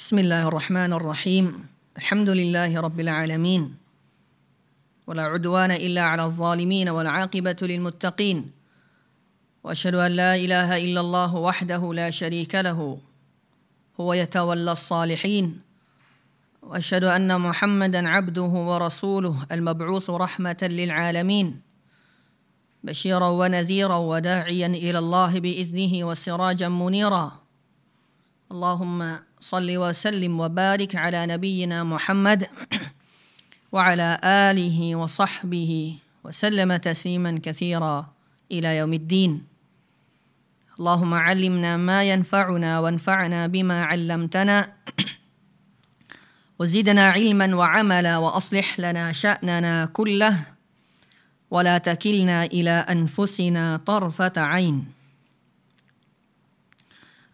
[0.00, 1.66] بسم الله الرحمن الرحيم
[1.96, 3.76] الحمد لله رب العالمين
[5.06, 8.50] ولا عدوان إلا على الظالمين والعاقبة للمتقين
[9.64, 12.98] وأشهد أن لا إله إلا الله وحده لا شريك له
[14.00, 15.60] هو يتولى الصالحين
[16.62, 21.60] وأشهد أن محمدا عبده ورسوله المبعوث رحمة للعالمين
[22.84, 27.39] بشيرا ونذيرا وداعيا إلى الله بإذنه وسراجا منيرا
[28.50, 32.50] اللهم صل وسلم وبارك على نبينا محمد
[33.72, 38.10] وعلى آله وصحبه وسلم تسليما كثيرا
[38.52, 39.46] إلى يوم الدين.
[40.80, 44.58] اللهم علمنا ما ينفعنا وانفعنا بما علمتنا.
[46.58, 50.36] وزدنا علما وعملا وأصلح لنا شأننا كله.
[51.50, 54.99] ولا تكلنا إلى أنفسنا طرفة عين.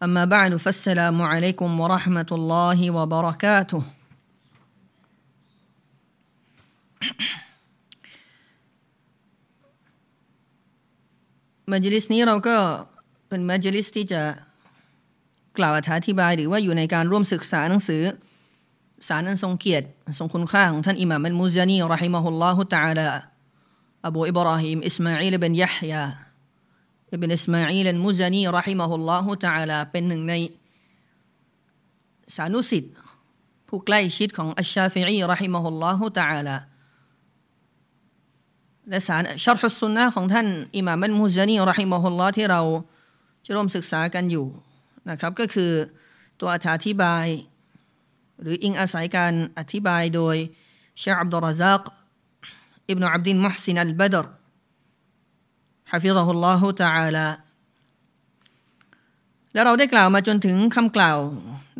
[0.04, 3.84] أما بعد فالسلام عليكم ورحمة الله وبركاته
[11.72, 12.58] มัจลิสนี้เราก็
[13.28, 14.22] เป็นมัจลิสที่จะ
[15.58, 18.04] กล่าวอธิบายหรือว่าอยู่ในการร่วมศึกษาหนังสือ
[19.08, 19.86] สารอันทรงเกียรติ
[20.20, 23.08] ทรงคุณค่าของท่านอิหม่ามอัลมุซานีรอฮิมะฮุลลอฮุตะอาลา
[24.08, 26.25] อบูอิบราฮิมอิสมาอีลบินยะฮยาอิ
[27.23, 30.35] บินอิสมาอีลอัลมุซานีرحمه الله تعالى เป็นหนึ่งใน
[32.35, 32.95] สานุศิษย์
[33.69, 36.57] ผู้ใกล้ชิดของอัชชาฟิอีرحمه الله تعالى
[38.89, 42.61] และสารشرح السنة ของท่านอิหม่ามอัลมุซานีرحمه الله ที่เรา
[43.45, 44.47] จะร่วมศึกษากันอยู่
[45.11, 45.71] นะครับก็คือ
[46.41, 46.57] ตัวอ
[46.87, 47.27] ธิบาย
[48.43, 50.37] หรืออิงอาศัยการอธิบายโดย
[50.99, 51.83] เชคอับดุลรซัก
[52.91, 54.27] อิบนุอับดิลมุฮซินอัลบดร
[55.93, 57.27] حفظه الله تعالى
[59.53, 61.19] แล้วเราได้กล่าวมาจนถึงคำกล่าว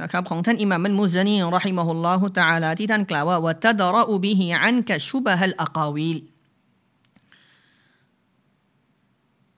[0.03, 6.19] นะครับของท่านอิหม่ามอัลมุซานีرحمه الله تعالى ที่ท่านกล่าวว่าوتدرأ به عنك شبه الأقاويل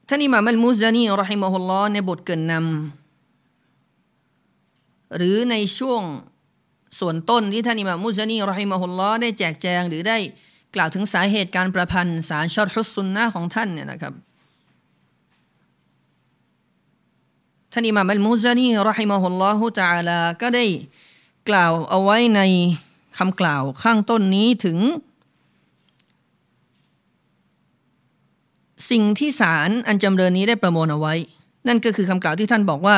[0.09, 6.01] ท่านอิหม่ามอัลมุซานีرحمه الله ในบทเกริ่นนำหรือในช่วง
[6.99, 10.17] ส่วนต้นที่ท่านอิหม่ามมุซานีรอฮิมะฮุลลอฮ์ได้แจกแจงหรือได้
[10.75, 14.13] กล่าวถึงสาเหตุการประพันธ์สารชอดฮุสซุนนะของท่านเนี่ยนะครับ
[17.73, 20.65] ท่านอิหม่ามอัลมุซานีรอฮิมะฮุลลอฮุตะอาลาก็ได้
[21.49, 22.41] กล่าวเอาไว้ใน
[23.17, 24.77] คำกล่าวข้างต้นนี้ถึง
[28.89, 31.13] สิ่งที่สารอันจำเริญนี้ได้ประมวลเอาไว้
[31.67, 32.97] นั่นก็คือคำกล่าวที่ท่านบอกว่า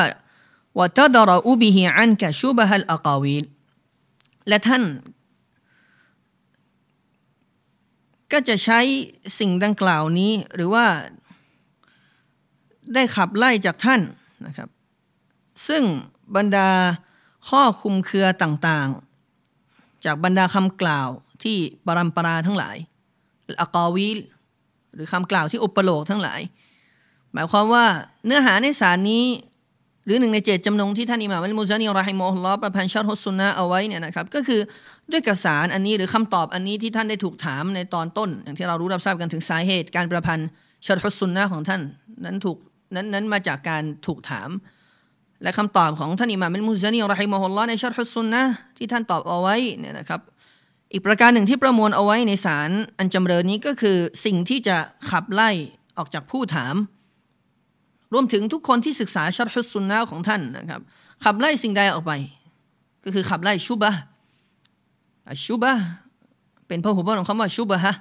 [0.78, 3.44] วะตดรอุบิฮิอันกะชูบะฮัลอะกาวิล
[4.48, 4.82] และท่าน
[8.32, 8.80] ก็จะใช้
[9.38, 10.86] สิ่งดังกล่าวนี้หรือว่า
[12.94, 14.00] ได้ขับไล่จากท่าน
[14.46, 14.68] นะครับ
[15.68, 15.82] ซึ่ง
[16.36, 16.68] บรรดา
[17.48, 21.08] ข้อคุมเครือต่างๆ จากบรรดาคำกล่าว
[21.42, 22.76] ที่ปรัมปราทั้งหลาย
[23.62, 24.18] อะกาวิล
[24.94, 26.40] หรือคำกล่าวที่อุปโลกทั้งหลาย
[27.32, 27.84] หมายความว่า
[28.26, 29.24] เนื้อหาในสารนี้
[30.04, 34.60] หรือหนึ่งในเจตจำนงที่ท่านอิหม่ามอัลมุซานีรอฮิมอฮุลอประพันธ์ชัดฮุสซุนนะเอาไว้เนี่ยนะครับ ก็คือ
[35.12, 40.48] ด้วยกระสารอันนี้หรือคำตอบอันนี้ที่ท่านได้ถูกถามในตอนต้น อย่างที่เรารู้รับทราบกันถึงสาเหตุ การประพันธ์
[40.86, 41.80] ชัดฮุสซุนนะของท่าน
[42.24, 42.56] นั้นถูก
[42.96, 44.50] นั้นนั้นมาจากการถูกถาม
[45.42, 48.42] และคำตอบของท่านอิหม่ามอัลมุซานีรอฮิมอฮุลลอในชัดฮุสซุนนะ
[48.76, 50.20] ที่ท่านตอบเอาไว้เนี่ยนะครับ
[50.92, 54.76] อีกประการหนึ่งที่ประมวลเอาไว้ในสารอันจำเริญนี้ก็คือสิ่งที่จะ
[55.10, 55.50] ขับไล่
[55.98, 56.74] ออกจากผู้ถาม
[58.12, 60.80] รวมถึงทุกคนที่ศึกษาชัดฮุสซุนนะของท่านนะครับ
[61.24, 62.12] ขับไล่สิ่งใดออกไป
[63.04, 63.92] ก็คือขับไล่ชุบะ
[65.46, 65.72] ชุบะ
[66.68, 67.94] เป็นพระหุบของคำว่าชุบะฮะ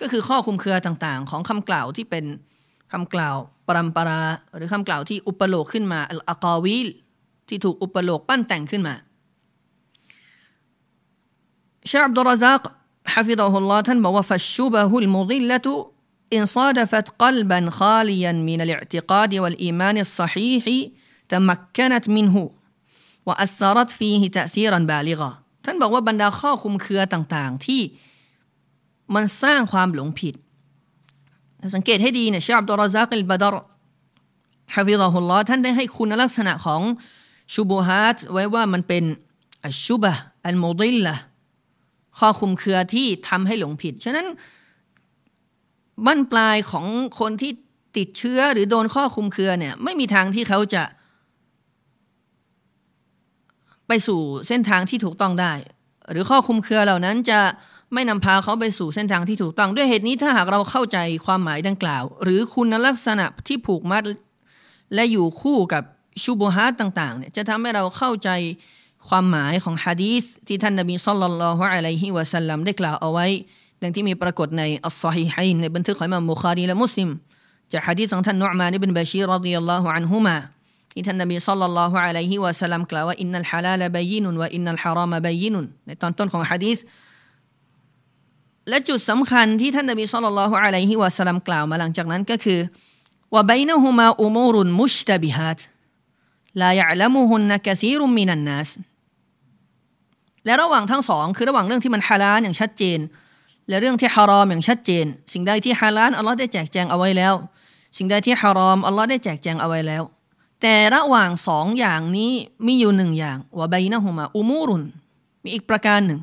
[0.00, 2.24] ก็คือข้อคุมเครือต่างๆ ของคำกล่าวที่เป็น
[2.91, 3.35] คำกล่าว
[3.67, 4.21] ปรำปรา
[4.55, 6.87] หรือคำกล่าวที่อุปโลกขึ้นมาอัลอากาวิล
[7.47, 8.95] ที่ถูกอุปโลกปั้นแต่งขึ้นมา
[11.89, 12.61] ชาอับดุลรซัก
[13.13, 15.67] حفظه الله ท่านบอกว่า فالشبه المضلة
[16.35, 20.65] إن صادفت قلبا خاليا من الاعتقاد والإيمان الصحيح
[21.29, 22.35] تمكنت منه
[23.27, 25.31] وأثرت فيه تأثيرا بالغا
[25.65, 27.81] ท่านบอกว่าบรรดาข้อคุมเครือต่างๆ ที่
[29.15, 30.33] มันสร้างความหลงผิด
[31.74, 33.54] สังเกตให้ดีเนี่ยชาอับดุลรซักอิลบาดร
[34.74, 36.82] ฮะฟิซะฮุลลอท่านได้ให้คุณลักษณะของ
[37.54, 39.04] ชุบูฮัตไว้ว่ามันเป็น
[39.64, 40.12] อัชชุบะ
[40.46, 41.14] อัลมุดิลละ
[42.18, 44.26] ข้อคุมเครือที่ทำให้หลงผิด ฉะนั้น
[46.06, 46.86] บั้นปลายของ
[47.20, 47.52] คนที่
[47.96, 50.82] ติดเชื้อหรือโดนข้อคุมเครือเนี่ยไม่มีทางที่เขาจะ
[53.86, 55.52] ไปสู่เส้นทางที่ถูกต้องได้
[56.10, 57.40] หรือข้อคุมเครือเหล่านั้นจะ
[57.94, 64.04] ไม่นำพาเขาไปสู่เส้นทางที่ถูกต้อง ด้วยเหตุนี้ถ้าหากเราเข้าใจความหมายดังกล่าว หรือคุณลักษณะที่ผูกมัด
[64.94, 65.82] และอยู่คู่กับ
[66.22, 68.30] شبهات ต่างๆเนี่ยจะทำให้เราเข้าใจ
[69.08, 73.26] ความหมายของฮะดีษที่ท่านนบีصلى الله عليه وسلم ได้กล่าวเอาไว้
[73.82, 77.08] ดังที่มีปรากฏในالصحيحين ในบันทึกของอิมามบุคารีและมุสลิม
[77.72, 80.36] จากฮะดีษของท่านนุอมานอิบนบาชีร رضي الله عنهما
[80.92, 86.78] ที่ท่านนบีصلى الله عليه وسلم กล่าวว่าإن الحلال بين وإن الحرام بين ในตอนต้นของฮะดีษ
[88.70, 92.60] และจุดสำคัญที่ท่านนบีصلى الله عليه وسلم กล่าวมาหลังจากนั้นก็คือ
[93.34, 95.60] ว่าบนะฮุมาอุมูรุนมุชตบิฮัต
[96.62, 98.68] ลายะลมุฮุนนะกะซีรุมมินันนัส
[100.44, 102.98] และระหว่างทั้งสองคือระหว่างเรื่องที่มันฮาลาลอย่างชัดเจน
[103.68, 107.34] และเรื่องที่ฮารอมอย่างชัดเจน สิ่งใดที่ฮาลาลอัลลอฮ์ได้แจกแจงเอาไว้แล้ว
[107.96, 110.02] สิ่งใดที่ฮารอมอัลลอฮ์ได้แจกแจงเอาไว้แล้ว
[110.62, 112.32] แต่ระหว่างสองอย่างนี้
[112.66, 114.82] มีอยู่หนึ่งอย่างว่าใบนะฮุมาอุมูรุน
[115.42, 116.20] มีอีกประการหนึ่ง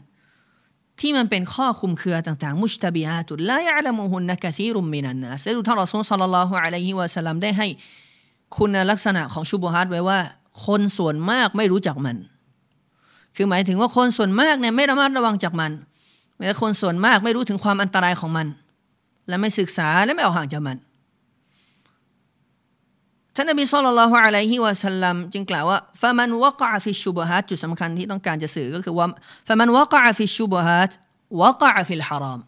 [0.99, 7.67] ที่มันเป็นข้อคุมเครือต่างๆ มุชตบิอาตุลายะละมุฮุนนะกะทีรุมมินันนัสดูท่านรอซูลสัลลัลลอฮุอะลัยฮิวะสัลลัมได้ให้
[8.57, 10.19] คุณลักษณะของشبهاتไว้ว่า
[10.65, 12.17] คนส่วนมากไม่รู้จักมัน
[13.35, 15.71] คือหมายถึงว่าคนส่วนมากเนี่ยไม่ระมัดระวังจากมัน
[16.37, 18.47] และคนส่วนมากไม่รู้ถึงความอันตรายของมัน
[19.27, 20.77] และไม่ศึกษาและไม่ออกห่างจากมัน
[23.39, 29.07] ท่านนบี صلى الله عليه وسلم จึงกล่าวว่าفمن وقع في الشبهات จุดสำคัญที่ต้องการจะสื่อก็คือว่า
[29.47, 30.91] فمن وقع في الشبهات
[31.41, 32.39] وقع في الحرام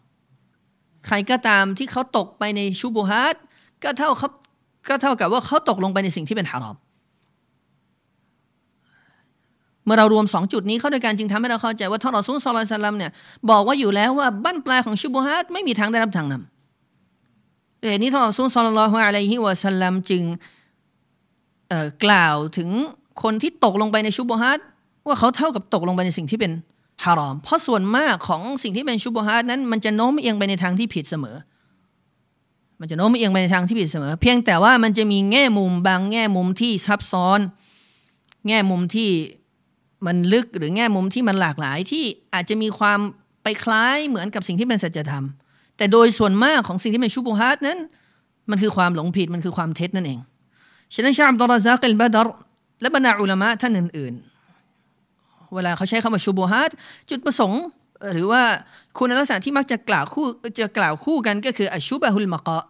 [1.06, 3.36] ใครก็ตามที่เขาตกไปในشبهات
[3.82, 4.28] ก็เท่าเขา
[4.88, 6.76] ก็เท่ากับว่าเขาตกลงไปในสิ่งที่เป็นฮาราม
[9.84, 13.10] เมื่อเรารวมสองจุดนี้เข้าด้วยกันจึงทำให้เราเข้าใจว่าท่านรอซูลสัลลัลลัมเนี่ย
[13.50, 20.24] บอกว่าอยู่แล้วว่าบั้นปลายของชุบฮัตไม่มีทางได้รับทางนำเหตุนี้ท่านรอซูลสัลลัลลอฮุอะลัยฮิวะสัลลัมจึง
[22.04, 22.70] กล่าวถึง
[23.22, 24.58] คนที่ตกลงไปในชุบฮัต
[25.06, 26.52] ว่าเขาเท่ากับตกลงไปในสิ่งที่เป็น
[27.04, 31.36] ฮารอม เพราะส่วนมากของสิ่งที่เป็นชุบฮัตนั้นมันจะโน้มเอียงไปในทางที่ผิดเสมอ
[32.80, 37.40] มันจะโน้มเอียงไปในทางที่ผิดเสมอ เพียงแต่ว่ามันจะมีแง่มุมบางแง่มุมที่ซับซ้อน
[38.46, 39.10] แง่มุมที่
[40.06, 42.98] มันลึกหรือแง่มุมที่มันหลากหลายที่อาจจะมีความ
[43.42, 45.24] ไปคล้ายเหมือนกับสิ่งที่เป็นสัจธรรม
[45.76, 47.78] แต่โดยส่วนมากของสิ่งที่เป็นชุบฮัตนั้น
[48.50, 50.20] มันคือความหลงผิดมันคือความเท็จนั่นเอง
[50.94, 52.28] ฉะนั้นชาอับดุลรซักอิลบาดร
[52.80, 56.70] และบรรดาอุลามะท่านอื่นๆ เวลาเขาใช้คำว่าชุบุฮัต
[57.08, 57.62] จุดประสงค์
[58.12, 58.42] หรือว่า
[58.98, 60.26] คุณลักษณะที่มักจะกล่าวคู่
[60.60, 62.64] จะกล่าวคู่กันก็คืออัชุบะฮุลมะกะ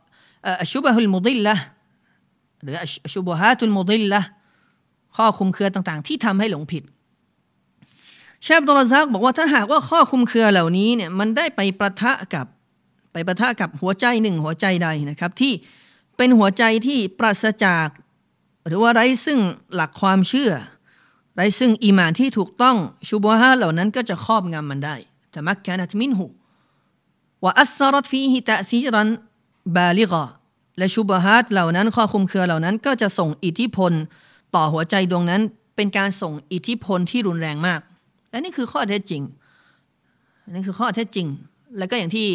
[0.63, 1.55] อัชุบะฮุลมุดิลละ
[2.63, 4.21] หรืออัชุบุฮัตุลมุดิลละ
[5.17, 6.83] ข้อคุมเครือต่างๆ ที่ทำให้หลงผิด
[8.47, 12.47] ชาบดลซักบอกว่าถ้าหากว่าข้อคุมเครือเหล่านี้เนี่ยมันได้ไปประทะกับ
[13.13, 15.53] ไปประทะกับหัวใจหนึ่งหัวใจใดนะครับ ที่
[16.17, 17.87] เป็นหัวใจที่ปราศจาก
[18.67, 19.41] หรือว่าไร้ซึ่ง
[19.75, 20.53] หลักความเชื่อ
[21.35, 22.77] ไร้ซึ่งอีมานที่ถูกต้อง
[23.09, 24.97] ชูบฮาเหล่านั้นก็จะครอบงำมันได้
[25.31, 26.27] แต่มักแคนัตมินหู
[27.43, 29.09] ว่าอัสรัตฟีฮิตะซีรัน
[29.77, 30.25] บาลิกะ
[30.79, 33.93] และชูบฮัตเหล่านั้นข้อคุมเครือเหล่านั้นก็จะส่งอิทธิพล
[34.55, 35.43] ต่อหัวใจดวงนั้น
[35.77, 37.81] เป็นการส่งอิทธิพลที่รุนแรงมาก
[38.31, 39.23] และนี่คือข้อเท็จจริง
[40.51, 41.27] นี่คือข้อเท็จจริง
[41.79, 42.27] แล้วก็อย่างที่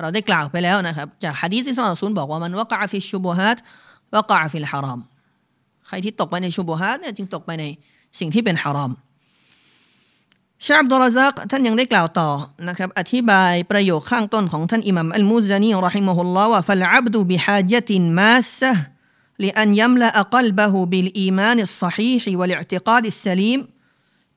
[0.00, 3.58] เราได้กล่าวไปแล้วนะครับ จากฮะดีษที่ท่านอัลซุนบอกว่ามันวะกะฟิชุบฮัต
[4.14, 5.00] وقع في الحرام
[5.87, 7.65] ใครที่ตกไปในชุบฮัตเนี่ยจึงตกไปใน
[8.19, 8.91] สิ่งที่เป็นฮารอม
[10.65, 12.29] ชาอับดุลรซักท่านยังได้กล่าวต่อ
[12.67, 18.73] นะครับ อธิบายประโยคข้างต้นของท่านอิหมัมอัลมุซานีรอฮิมะฮุลลอฮ์ว่าฟัลอับดุบิฮาจตินมาสะ
[19.43, 23.59] لأن يملأ قلبه بالإيمان الصحيح والاعتقاد السليم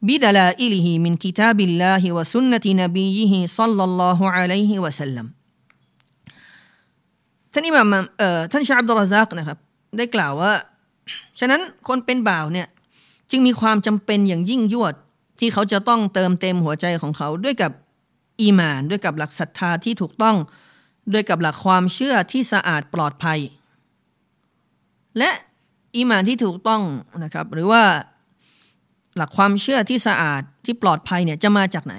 [0.08, 5.26] بدلائله من كتاب الله وسنة نبيه صلى الله عليه وسلم
[7.52, 9.58] ท่านอิหม่ามเอ่อท่านชาอับดุลรซักนะครับ
[9.96, 10.52] ได้กล่าวว่า
[11.39, 12.67] ฉะนั้นคนเป็นบ่าวเนี่ย
[13.31, 14.95] จึงมีความจำเป็นอย่างยิ่งยวด
[15.39, 17.71] ที่เขาจะต้องเติมเต็มหัวใจของเขาด้วยกับ
[18.41, 20.37] อีมาน ด้วยกับหลักศรัทธาที่ถูกต้อง
[21.13, 23.39] ด้วยกับหลักความเชื่อที่สะอาดปลอดภัย
[25.17, 25.29] และ
[25.95, 26.81] อีมานที่ถูกต้อง
[27.23, 27.83] นะครับ หรือว่า
[29.15, 31.95] หลักความเชื่อที่สะอาดที่ปลอดภัยเนี่ยจะมาจากไหน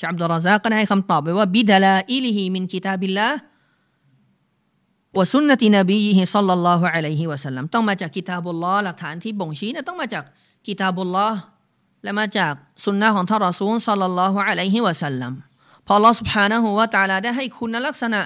[0.00, 10.24] เชคอับดุรร็อซซาก็ได้คำตอบไปว่าبدلائله من كتاب الله وسنة نبيه صلى الله عليه وسلم ต้องมาจาก كتاب اللهหลักฐานที่บ่งชี้นี่ยต้องมาจาก
[10.66, 11.38] กิตาบุลลอฮ์
[12.02, 12.52] และมาจาก
[12.84, 15.32] สุนนะของท่านรอซูลสัลลัลลอฮุอะลัยฮิวะสัลลัม
[15.86, 18.20] พอลอสุบฮานะฮูวะตาลาได้ให้คุณลักษณะ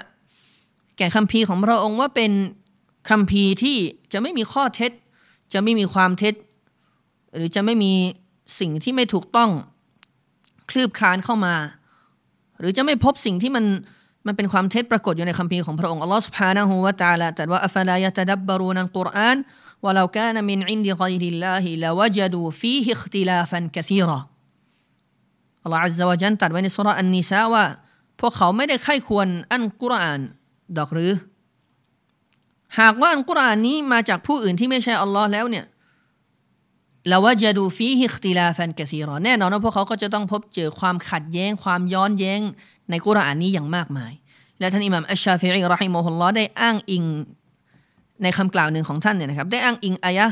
[0.99, 2.33] แก่คัมภีร์ของพระองค์ว่าเป็น
[3.11, 3.77] คัมภีร์ที่
[4.13, 4.93] จะไม่มีข้อเท็จ
[5.53, 6.35] จะไม่มีความเท็จ
[7.35, 7.93] หรือจะไม่มี
[8.59, 9.51] สิ่งที่ไม่ถูกต้อง
[10.71, 11.55] คืบคลานเข้ามา
[12.59, 13.65] หรือจะไม่พบสิ่งที่มัน
[14.26, 19.38] มันเป็นความเท็จปรากฏอยู่ในคัมภีร์ของพระองค์อัลลอฮฺ سبحانه และ تعالى แต่ว่าอัฟลายะตดับบรูนัลกุรอาน
[19.84, 24.20] ว่าเราแค่นมินอินดิกอยริลลาฮิลาวจดูฟีฮิขติลาฟันกะซีรอ
[25.64, 27.66] อัลลอฮฺอัลลอฮฺจันตัดไว้ในสุราอันนิสาว่า
[28.20, 30.20] พวกเขาไม่ได้ไข้ควรอันกุรอาน
[30.78, 31.14] ดอกหรือ
[32.80, 35.66] หากว่าอันกุรอานนี้มาจากผู้อื่นที่ไม่ใช่อัลลอฮ์แล้วเนี่ย
[37.12, 42.42] ละวจดูฟีฮิคติลาฟันกะซีรอแน่นอนว่าพวกเขาก็จะต้องพบเจอความขัดแย้ง ความย้อนแย้ง
[42.91, 44.13] ในกุรอานนี้อย่างมากมาย
[44.61, 47.05] และท่านอิหม่ามอัชชาฟิรีรอฮิมอฮุลลอได้อ้างอิง
[48.23, 50.27] ในคำกล่าวหนึ่งของท่านเนี่ยนะครับได้อ้างอิงอายะ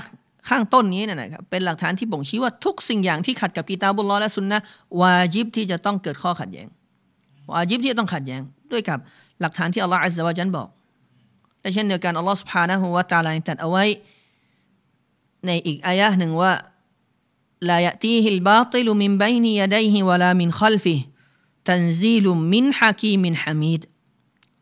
[0.49, 4.59] ข้างต้นนี้เนี่ยนะครับเป็นหลักฐานที่บ่งชี้ว่าทุกสิ่งอย่างที่ขัดกับกีตาบุลลอและสุนนะ
[5.00, 6.66] วาจิบที่จะต้องเกิดข้อขัดแย้ง
[7.52, 8.40] วาจิบที่จะต้องขัดแย้ง
[8.73, 8.99] ด้วยกับ
[9.40, 10.69] หลักฐานที่อัลลอฮฺอัลลอฮฺวจันบอก
[11.61, 13.85] และเช่นเดียวกันอัลลอฮฺสุบฮานะฮูวะตาลาตัดเอาไว้
[15.47, 16.52] ในอีกอายะหนึ่งว่า
[17.71, 23.81] لا يأتيه الباطل من بين يديه ولا من خلفه تنزيل من حكيم حميد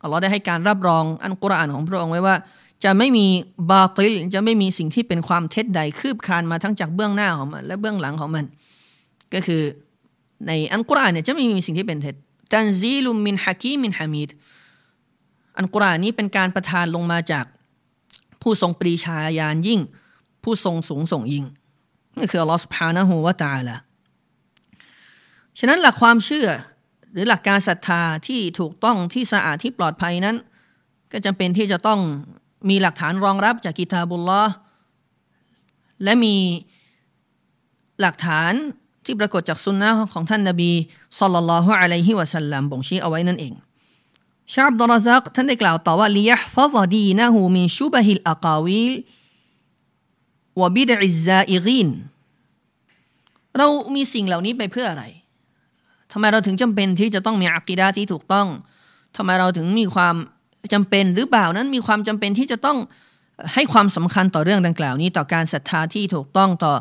[0.01, 2.35] อัลลอฮ์ได้ให้การรับรองอัลกุรอานของพระองค์ไว้ว่า
[2.83, 3.27] จะไม่มี
[3.71, 8.45] باطل จะไม่มีสิ่งที่เป็นความเท็จใดคืบคลานมาทั้งจากเบื้องหน้าของมัน และเบื้องหลังของมัน
[9.33, 9.61] ก็คือ
[10.47, 12.15] ในอันกุรอานเนี่ยจะไม่มีสิ่งที่เป็นเท็จ
[12.53, 14.29] ตันซีลุมินฮากีมินฮามิด
[15.57, 17.45] อันกุรอานนี้เป็นการประทานลงมาจาก
[18.41, 19.81] ผู้ทรงปรีชาญาณยิ่ง
[20.43, 21.45] ผู้ทรงสูงส่งยิ่ง
[22.17, 23.75] นี่คืออัลลอฮ์สุบานะฮูวะตาละ
[25.59, 26.47] ฉะนั้นหลักความเชื่อ
[27.11, 30.35] หรือหลักการศรัทธาที่ถูกต้องที่สะอาดที่ปลอดภัยนั้น
[31.11, 31.99] ก็จำเป็นที่จะต้อง
[32.69, 34.43] มีหลักฐานรองรับจากกิตาบุลลอ
[36.03, 36.35] และมี
[38.01, 38.53] หลักฐาน
[39.05, 40.71] ที่ปรากฏจากสุนนะของท่านนบี
[41.19, 43.53] สัลลัลลอฮุอะลัยฮิวะสัลลัมบ่งชี้เอาไว้นั่นเอง
[44.53, 48.93] ชาบดรซักท่านได้กล่าวต่อว่าลิยห์ฟัซดีนะฮูมินชุบะฮิลอักาวิล
[50.61, 51.89] วบิดอิซาอิกีน
[53.57, 55.03] เรามีสิ่งเหล่านี้ไปเพื่ออะไร
[56.11, 58.47] ทำไมเราถึงจำเป็นที่จะต้องมีอักีดาที่ถูกต้อง
[59.17, 60.15] ทำไมเราถึงมีความ
[60.73, 62.77] จำเป็นหรือเปล่านั้นมีความจำเป็นที่จะต้อง
[63.53, 66.73] ให้ความสำคัญต่อเรื่องดังกล่าวนี้ต่อการศรัทธาที่ถูกต้องต่อ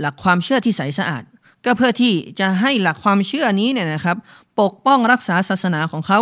[0.00, 1.22] หลักความเชื่อที่ใสสะอาด
[1.64, 4.16] ก็เพื่อที่จะให้หลักความเชื่อนี้เนี่ยนะครับ
[4.60, 6.20] ปกป้องรักษาศาสนาของเขา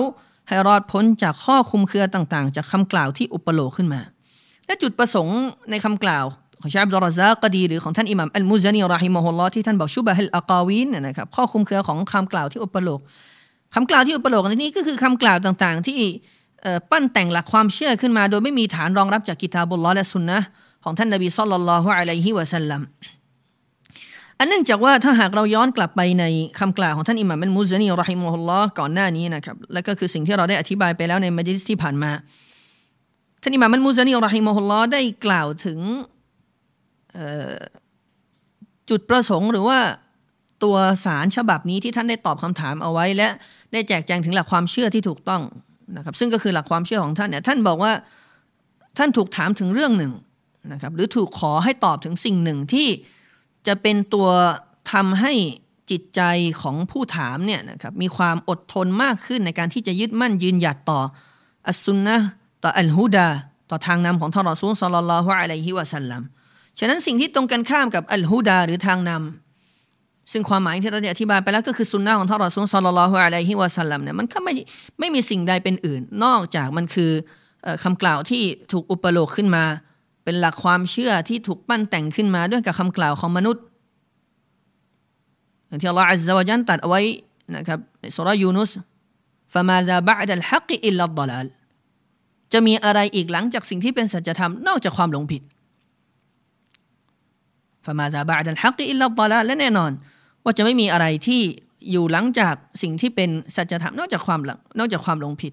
[0.48, 4.00] ให้รอดพ้นจากข้อคุมเครือต่างๆ จากคำกล่าวที่อุปโลกขึ้นมา
[4.66, 5.38] และจุดประสงค์
[5.70, 6.24] ในคำกล่าว
[6.62, 13.00] ของชาอับดุลรซาก็ดี หรือของท่านอิหมัมอัลมุซานีรอฮิมฮุลลอที่ท่านบอกชุบะฮิลอากาวินนะครับข้อคุมเครือของคำกล่าวที่อุปโลก
[13.74, 16.00] คำกล่าวที่อุปโลกในนี้ก็คือคำกล่าวต่างๆ ที่
[16.90, 20.38] ปั้นแต่งหลักความเชื่อขึ้นมา โดยไม่มีฐานรองรับจากกิตาบุลลอและสุนนะ
[20.84, 22.82] ของท่านนบีสัลลัลลอฮุอะลัยฮิวะสัลลัม
[24.38, 26.24] อันเนื่องจากว่าถ้าหากเราย้อนกลับไปใน
[26.58, 32.10] คำกล่าวของท่านอิหม่ามอัลมุซานีรอฮิมฮุลลอก่อนหน้านี้นะครับและก็คือสิ่งที่เราได้อธิบายไปแล้วในมัจลิสที่ผ่านมา
[33.42, 35.78] ท่านอิหม่ามอัลมุซานีรอฮิมฮุลลอได้กล่าวถึง
[38.90, 39.78] จุดประสงค์หรือว่า
[40.64, 43.28] ตัวสารฉบับนี้ที่ท่านได้ตอบคำถามเอาไว้ และ
[43.72, 45.42] ได้แจกแจงถึงหลักความเชื่อที่ถูกต้อง
[45.96, 47.92] นะครับ ซึ่งก็คือหลักความเชื่อของท่านเนี่ยท่านบอกว่า
[48.98, 50.12] ท่านถูกถามถึงเรื่องหนึ่ง
[50.72, 52.88] นะครับหรือถูกขอให้ตอบถึงสิ่งหนึ่งที่
[53.66, 54.28] จะเป็นตัว
[54.92, 55.32] ทำให้
[55.90, 56.20] จิตใจ
[56.62, 61.00] ของผู้ถามเนี่ยนะครับมีความอดทนมากขึ้นในการที่จะยึดมั่นยืนหยัดต่อ
[61.68, 62.16] อัสซุนนะ
[62.64, 63.28] ต่ออัลฮุดา
[63.70, 66.22] ต่อทางนำของท่านรอซูลสัลลัลลอฮุอะลัยฮิวะสัลลัม
[66.79, 74.53] ฉะนั้นสิ่งที่ตรงกันข้ามกับอัลฮุดาหรือทางนำซึ่งความหมายที่เราได้อธิบายไปแล้วก็คือสุนนะของท่านรอซูลสัลลัลลอฮุอะลัยฮิวะสัลลัมเนี่ยมันก็ไม่
[74.99, 77.11] ไม่มีสิ่งใดเป็นอื่น นอกจากมันคือ
[77.83, 79.63] คำกล่าวที่ถูกอุปโลกขึ้นมา
[80.23, 83.63] เป็นหลักความเชื่อที่ถูกปั้นแต่งขึ้นมาด้วยกับคำกล่าวของมนุษย์
[85.67, 87.01] อย่างที่อัลลอฮฺอัลลอฮฺจันตัดเอาไว้
[87.55, 88.71] นะครับในสุรยูนุส
[89.53, 91.47] فماذا بعد الحق إلا الضلال
[92.53, 95.41] จะมีอะไรอีกหลังจากสิ่งที่เป็นสัจธรรมนอกจากความหลงผิด
[97.84, 99.92] ฟามาดาบาดัลฮักอิลลัลลาและแน่นอน
[100.44, 101.42] ว่าจะไม่มีอะไรที่
[101.90, 105.52] อยู่หลังจากสิ่งที่เป็นสัจธรรมนอกจากความหลังนอกจากความหลงผิด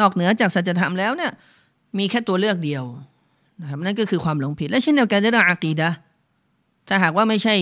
[0.00, 1.32] นอกเหนือจากสัจธรรมแล้วเนี่ย
[1.98, 2.84] มีแค่ตัวเลือกเดียว
[3.60, 5.88] นะครับนั่นก็คือความหลงผิด และเช่นเดียวกันในเรื่องอักีดะ
[6.88, 7.54] ถ้าหากว่าไม่ใช่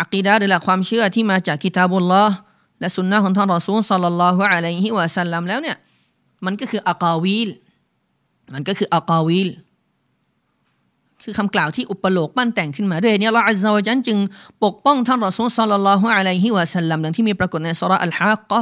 [0.00, 2.34] อักีดะหรือหลักความเชื่อที่มาจากกิตาบุลลอฮ์
[2.80, 5.76] และสุนนะของท่านรอซูลสัลลัลลอฮุอะลัยฮิวะสัลลัมแล้วเนี่ย
[6.44, 7.50] มันก็คืออักาวิล
[8.54, 9.48] มันก็คืออักาวิล
[11.28, 14.18] คือคำกล่าวที่อุปโลกปั้นแต่งขึ้นมาด้วยเนี่ยละอัลลอฮฺจันจึง
[14.64, 18.60] ปกป้องท่านรอซูลสัลลัลลอฮุอะลัยฮิวะสัลลัมดังที่มีปรากฏในสุราอัลฮะกะ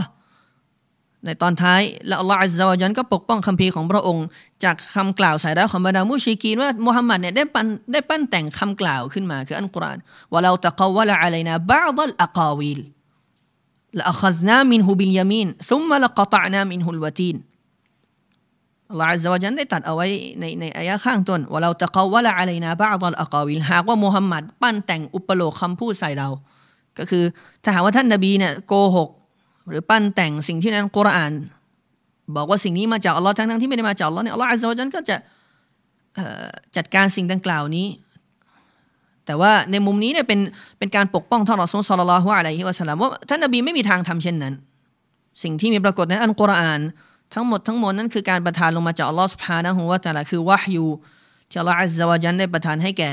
[1.24, 4.26] ในตอนท้ายและอัลลอฮฺอัลลอฮฺจันก็ปกป้องคำพีของพระองค์
[4.64, 9.98] จากคำกล่าวใส่ร้ายของบรรดามุชิกีนว่ามุฮัมมัดเนี่ยได้ปั้นได้ปั้นแต่งคำกล่าวขึ้นมาคืออันกุราน
[10.32, 12.80] ว่าเราตะกวละอะลัยนาบาดัลอะกาวิล
[13.98, 17.36] ละอัคดนามินฮุบิลยามินซุมมะละกตะนามินฮุลวะตีน
[18.90, 20.06] อัลลอฮฺจะวจันได้ตัดเอาไว้
[20.40, 26.28] ในในอายะข้างต้นว่าเราตะกาวะละอะไรนะบ้าตอนอักาวิลหากว่ามุฮัมมัดปั้นแต่งอุปโลกคำพูดใส่เรา
[26.98, 27.24] ก็คือ
[27.62, 29.08] ถ้าหากว่าท่านนบีเนี่ยโกหก
[29.68, 31.32] หรือปั้นแต่งสิ่งที่นั้นกุรอาน
[32.36, 35.16] บอกว่าสิ่งนี้มาจากอัลลอฮ์ทั้งทั้งที่ไม่ได้มาจากอัลลอฮ์เนี่ยอัลลอฮฺจะวจันก็จะ
[36.76, 37.86] จัดการสิ่งดังกล่าวนี้
[39.26, 40.40] แต่ว่าในมุมนี้เนี่ยเป็น
[40.78, 44.54] เป็นการปกป้องท่านรอซูลสัลลัลลอฮุอะลัยฮิวะสัลลัมว่าท่านนบีไม่มีทางทำเช่นนั้น
[45.42, 46.80] สิ่งที่มีปรากฏในอัลกุรอาน
[47.34, 50.86] ทั้งหมดทั้งมวลนั้นคือการประทานลงมาจากอัลลอฮฺสุภานะฮูวะตะลาคือวะฮยู
[51.50, 53.10] ที่อัลลอฮ์อัลวะจันได้ประทานให้แก่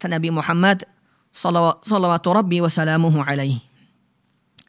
[0.00, 0.76] ท่านอับดุ์มุฮัมมัด
[1.42, 1.60] สัลลั
[2.04, 3.50] ลวะตุรับบีวะสลามุฮุอะลัย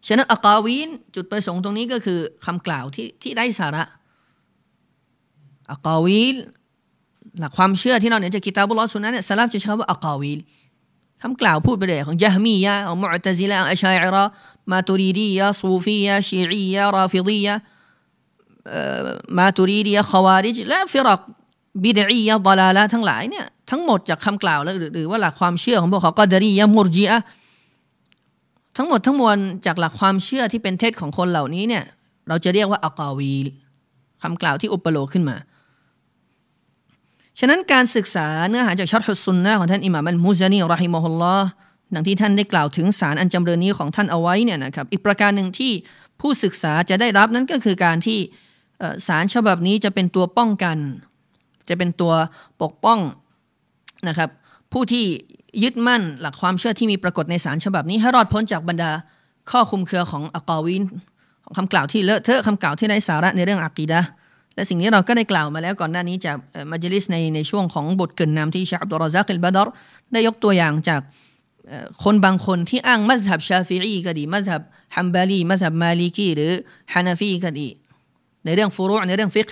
[0.08, 3.84] ฉะนั้นอักาวีนจุดประสงค์ตรงนี้ก็คือคำกล่าวที่ที่ได้สาระ
[5.72, 6.36] อักาวีน
[7.40, 10.40] หลักความเชื่อที่เราเนี่ยจะคิดตามบุลลอสุนนะเนี่ยสลับจะใช้ว่าอักาวีน
[11.22, 14.26] คำกล่าวพูดไปเลยของยะฮมียะของมุอ์ตะซิละอัชชัยระ
[14.72, 17.56] มาตุรีดียะซูฟียะชีอียะราฟิดียะ
[19.38, 21.22] มาตุรีดียะขวาริจและฟิรัก
[21.84, 27.20] บิดอียะดลาละทั้งหลายเนี่ยทั้งหมดจากคำกล่าวแล้วหรือว่าหลักความเชื่อของพวกเขาก็ดรียะมุรจีอะ
[28.78, 31.84] ทั้งหมดทั้งมวลจากหลักความเชื่อที่เป็นเท็จของคนเหล่านี้เนี่ย
[32.28, 33.34] เราจะเรียกว่าอักาวี
[34.22, 35.38] คำกล่าวที่อุปโลกขึ้นมา
[37.40, 41.48] ฉะนั้นการศึกษาเนื้อหาจากชัดฮุสุนนะของท่านอิหม่ามอัลมุซานีรอฮิมะฮุลลอฮ์
[41.94, 45.72] ดังที่ท่านได้กล่าวถึงสารอันจำเริญนี้ของท่านเอาไว้เนี่ยนะครับอีกประการหนึ่งที่
[46.22, 48.20] ผู้ศึกษาจะได้รับนั้นก็คือการที่
[49.08, 50.78] สารฉบับนี้จะเป็นตัวป้องกัน
[51.70, 52.14] จะเป็นตัว
[52.62, 53.00] ปกป้อง
[54.08, 54.30] นะครับ
[54.72, 55.06] ผู้ที่
[55.64, 58.92] ยึดมั่นหลักความเชื่อที่มีปรากฏในสารฉบับนี้ให้รอดพ้นจากบรรดา
[59.52, 60.84] ข้อคลุมเครือของ أقاويل
[61.44, 64.02] ของคำกล่าวที่เลอะเทอะคำกล่าวที่ไร้สาระในเรื่องอะกีดะฮ์
[64.56, 66.36] และสิ่งนี้เราก็ได้กล่าวมาแล้วก่อนหน้านี้จาก
[66.72, 69.68] مجلس ในในช่วงของบทเกริ่นนำที่เชคอับดุรร็อซซากอัลบัดร์
[70.14, 71.02] ได้ยกตัวอย่างจาก
[72.04, 74.62] คนบางคนที่อ้างมัธยับชาฟิอีก็ดีมัธยับ
[74.96, 76.52] ฮัมบาลีมัธยับมาลิกีหรือ
[76.94, 77.68] ฮานาฟีก็ดี
[78.48, 79.48] ในเรื่องฟุรุในเรื่องฟิก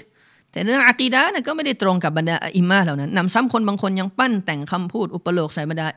[0.51, 5.87] แต่เรื่องอะกีดะเนี่ยก็ไม่ได้ตรงกับบรรดาอิมามเหล่านั้นนำซ้ำคนบางคนยังปั้นแต่งคำพูดอุปโลกใส่บรรดา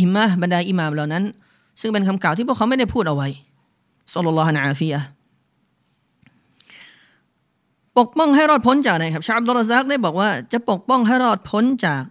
[0.00, 1.24] อิมามบรรดาอิมามเหล่านั้น
[1.80, 3.28] ซึ่งเป็นคำกล่าวที่พวกเขาไม่ได้พูดเอาไว้
[4.12, 5.00] สัลลัลฮุอะฟียะ
[7.98, 12.02] ปกป้องให้รอดพ้นจากอะไรครับชาอับดุลซักได้บอกว่าจะปกป้องให้รอดพ้นจาก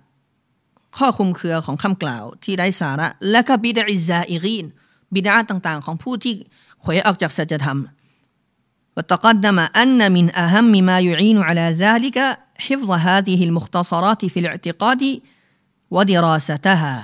[0.98, 4.66] ข้อคุมเครือของคำกล่าวที่ไร้สาระ และก็บิดาอิซาอิรีน
[5.14, 6.34] บิดาต่างๆ ของผู้ที่
[6.82, 7.80] เขวออกจากสัจธรรม
[8.97, 12.19] وتقدم أن من أهم ما يعين على ذلك
[12.67, 15.03] حفظ هذه المختصرات في الاعتقاد
[15.91, 16.97] ودراستها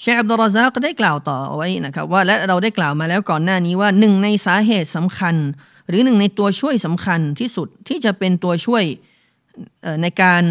[0.00, 5.34] เชคอับดุลรซักได้กล่าวต่อไว้นะครับว่าและเราได้กล่าวมาแล้วก่อนหน้านี้ว่าหนึ่งในสาเหตุสำคัญ
[5.88, 8.84] หรือหนึ่งในตัวช่วยสำคัญที่สุดที่จะเป็นตัวช่วย
[10.02, 10.42] ในการ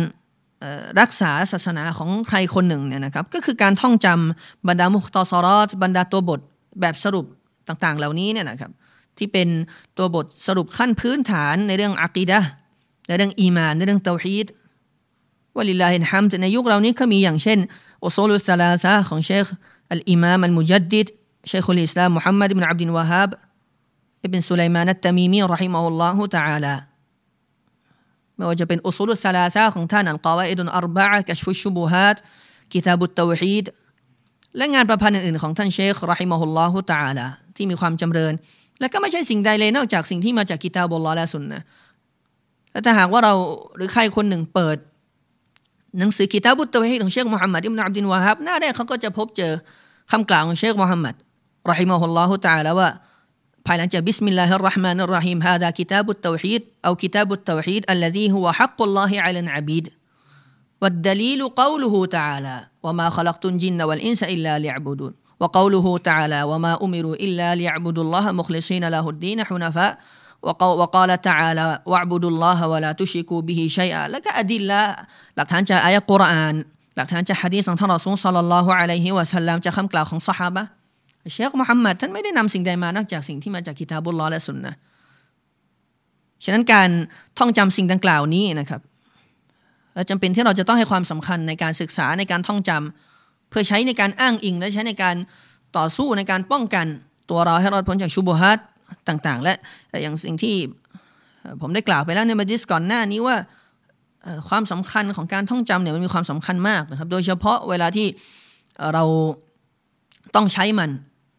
[1.00, 6.40] รักษาศาสนาของใครคนหนึ่งเนี่ยนะครับก็คือการท่องจำบรรดามุคตอซอรอตบรรดาตัวบท
[6.82, 7.26] แบบสรุป
[7.68, 8.72] ต่างๆ เหล่านี้เนี่ยนะครับ
[9.19, 9.49] ที่เป็น
[9.97, 12.41] ตัวบทสรุปขั้นพื้นฐานในเรื่องอะกีดะฮ์
[13.07, 14.47] ในเรื่องอีมานในเรื่องเตาฮีด
[15.57, 17.59] วลิลาฮินฮัมในยุคเรานี้ก็มีอย่างเช่น
[18.05, 19.47] الأصول الثلاثة ของเชค
[19.93, 21.07] الإمام المجدد
[21.49, 23.31] شيخ الإسلام محمد بن عبد الوهاب
[24.25, 26.75] بن سليمان التميمي رحمه الله تعالى
[28.37, 32.17] ไม่ว่าจะเป็นอุซูลุสซาลาซาของท่านอัลกาวาอิดุนอัรบะกัชฟุชุบูฮัด
[32.73, 33.65] กิตาบุตเตวฮีด
[34.57, 38.35] และงานประพันธ์อื่นๆของท่านเชครอฮิมะฮุลลอฮุตะอาลาที่มีความจำเริญ
[38.84, 41.62] และก็ไม่ใช่สิ่งใดเลยนอกจากสิ่งที่มาจากกิตาบุลลอและสุนนะ
[42.72, 43.34] และถ้าหากว่าเรา
[43.76, 44.78] หรือใครคนหนึ่งเปิด
[46.00, 49.52] หนังสือกิตาบุตรวฮีของเชคมุฮัมมัดอิบนาอับดินวาฮับหน้าแรกเขาก็จะพบเจอ
[50.12, 51.16] คำกล่าวของเชคมุฮัมมัด
[51.70, 52.90] รอฮิมะฮุลลอฮุตาลาว่า
[53.66, 59.86] ภายหลังจากบิสมิลลาฮิรราะห์มานิรราะฮีมฮาดากิตาบุตรวฮีดเอากิตาบุตรวฮีด الذي هو حق الله على العبيد
[60.82, 68.04] والدليل قوله تعالى وما خلقت الجن والإنس إلا ليعبدون وقوله تعالى وما أمروا إلا ليعبدوا
[68.04, 69.92] الله مخلصين له الدين حنفاء
[70.82, 74.82] وقال تعالى واعبدوا الله ولا تشركوا به شيئا แล้วก็อดิลละ
[75.38, 76.56] หลักฐานจากอายะกุรอาน
[76.98, 80.64] หลักฐานจากฮะดีษของท่านรอซูลสัลลัลลอฮุอะลัยฮิวะสัลลัมจากคำกล่าวของซอฮาบะ
[81.34, 84.74] เชคมุฮัมมัดท่านไม่ได้นำสิ่งใดมานอกจากสิ่งที่มาจากกิตาบุลลอฮ์และสุนนะ
[86.44, 86.90] ฉะนั้นการ
[87.38, 88.82] ท่องจำสิ่งดังกล่าวนี้นะครับ
[89.96, 93.13] เราจำเป็นที่เราจะต้องให้ความสำคัญในการศึกษาในการท่องจำ
[93.55, 95.17] พื่อใช้ในการอ้างอิง และใช้ในการ
[95.77, 96.87] ต่อสู้ในการป้องกัน
[97.31, 98.59] ตัวเราให้รอดพ้นจากชุบฮัต
[99.09, 99.57] ต่าง ๆ และ
[100.03, 100.57] อย่างสิ่งที่
[101.61, 103.37] ผมได้กล่าวไปแล้วในมัจิสก่อนหน้านี้ว่า
[104.49, 108.07] ความสำคัญของการท่องจำเนี่ยมันมีความสำคัญมากนะครับ โดยเฉพาะเวลาที่
[108.93, 109.05] เรา
[110.35, 110.91] ต้องใช้มัน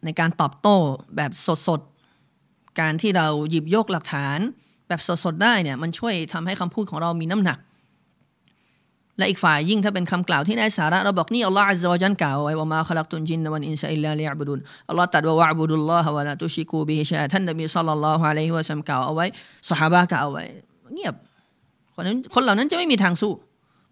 [0.05, 0.75] ในการตอบโต้
[1.15, 1.31] แบบ
[1.67, 4.39] สดๆ การที่เราหยิบยกหลักฐาน
[4.87, 7.59] แบบสดๆ ได้เนี่ยมันช่วยทำให้คำพูดของเรามีน้ำหนัก
[9.17, 19.25] และอีกฝ่ายยิ่งถ้าเป็นคำกล่าวที่ไร้สาระเราบอกนี่อัลลอฮฺอัลลอฮฺจันกล่าวไว้ว่ามาขลักตุนจินวันอินซาอิลลาลิอับดุนอัลลอฮฺตัดว่าวะบุดุลลอฮฺวะลาตุชิกูบิฮิชาท่านนบีสัลลัลลอฮุอะลัยฮิวะซัมกล่าวเอาไว้
[19.69, 20.43] สหายกล่าวเอาไว้
[20.95, 21.15] เงียบ
[21.95, 23.33] คนนั้นคนเหล่านั้นจะไม่มีทางสู้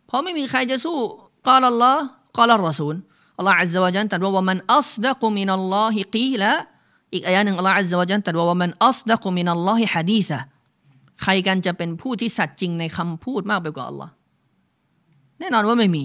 [0.07, 0.97] เพราะไม่มีใครจะสู้
[1.47, 2.01] กาลอัลลอฮ์
[2.37, 2.95] กาลัลรอซูล
[3.37, 6.51] อัลลอฮฺอัลลอฮฺจันตัดว่าว่ามันอัสดักุมินัลลอฮิกีละ
[7.13, 10.37] อีกอายะหนึ่งอัลลอฮฺอัลลอฮฺจันตัดว่าว่ามันอัสดักุมินัลลอฮิฮะดีษะ
[11.21, 14.11] ใครกันจะเป็นผู้ที่สัตย์จริงในคำพูดมากไปกว่าอัลลอฮ์
[15.43, 16.03] แน่นอนว่าไม่มี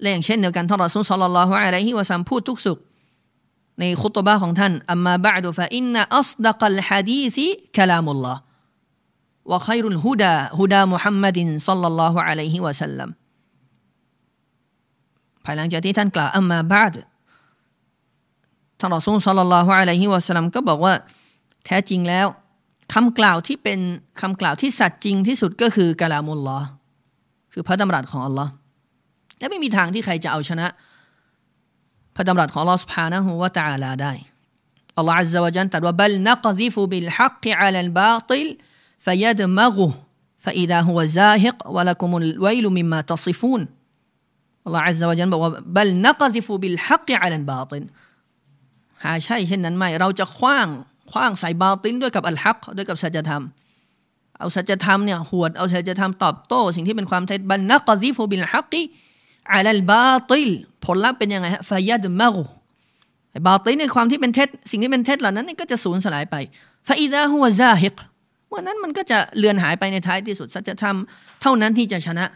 [0.00, 2.78] และอย่างเช่นเดียวกันท่านรอซูลสัลลัลลอฮุอะลัยฮิวะซัมพูดทุกสุข
[3.80, 8.40] ในคุตบะของท่านอัมมาบะดุฟะอินนะอัสดักัลฮะดีซิคลามุลลอฮ์
[9.50, 13.08] วะขัยรุลฮุดาฮุดามุฮัมมัดินสัลลัลลอฮุอะลัยฮิวะสัลลัม
[15.44, 16.94] ภายหลังจากที่ท่านกล่าวอัมมาบะด
[18.78, 20.94] ท่านรอซูลสัลลัลลอฮุอะลัยฮิวะสัลลัมก็บอกว่า
[21.64, 22.26] แท้จริงแล้ว
[22.92, 23.80] คำกล่าวที่เป็น
[24.20, 26.68] คำกล่าวที่สัตย์จริงที่สุดก็คือกะลามุลลอฮ์
[27.53, 28.51] คือพระดำรัสของอัลลอฮ์
[29.39, 30.67] และไม่มีทางที่ใครจะเอาชนะ
[32.15, 34.13] พระดำรัสของอัลลอฮ์ سبحانه และ تعالى ได้
[34.97, 38.47] อัลลอฮ์ عز وجل ตรัสว่า بل نقذف بالحق على الباطل
[39.05, 39.91] فيدمغه
[40.43, 43.61] فإذا هو زاهق ولكم الويل مما تصفون
[44.65, 47.83] อัลลอฮ์ عز وجل บอกว่า بل نقذف بالحق على الباطل
[49.03, 50.67] หาใช่เช่นนั้นไม่เราจะคว้าง
[51.11, 53.43] คว้างใส่บาตินด้วยกับอัลฮักด้วยกับสัจธรรม
[54.38, 60.50] เอาสัจธรรมเนี่ยหวดเอาสัจธรรมตอบโต้ สิ่งที่เป็นความเท็จبل نقذف بالحق على الباطل
[60.84, 66.36] ผลลัพธ์เป็นยังไงฮะفيدمغه باطل ในความที่เป็นเท็จสิ่งที่เป็นเท็จเหล่านั้นก็จะสูญสลายไป
[66.88, 67.96] فإذا هو زاهق
[68.48, 70.96] เมื่อนั้นมันก็จะเลือนหายไปในท้ายที่สุดสัจธรรม
[71.42, 72.26] เท่านั้นที่จะชนะ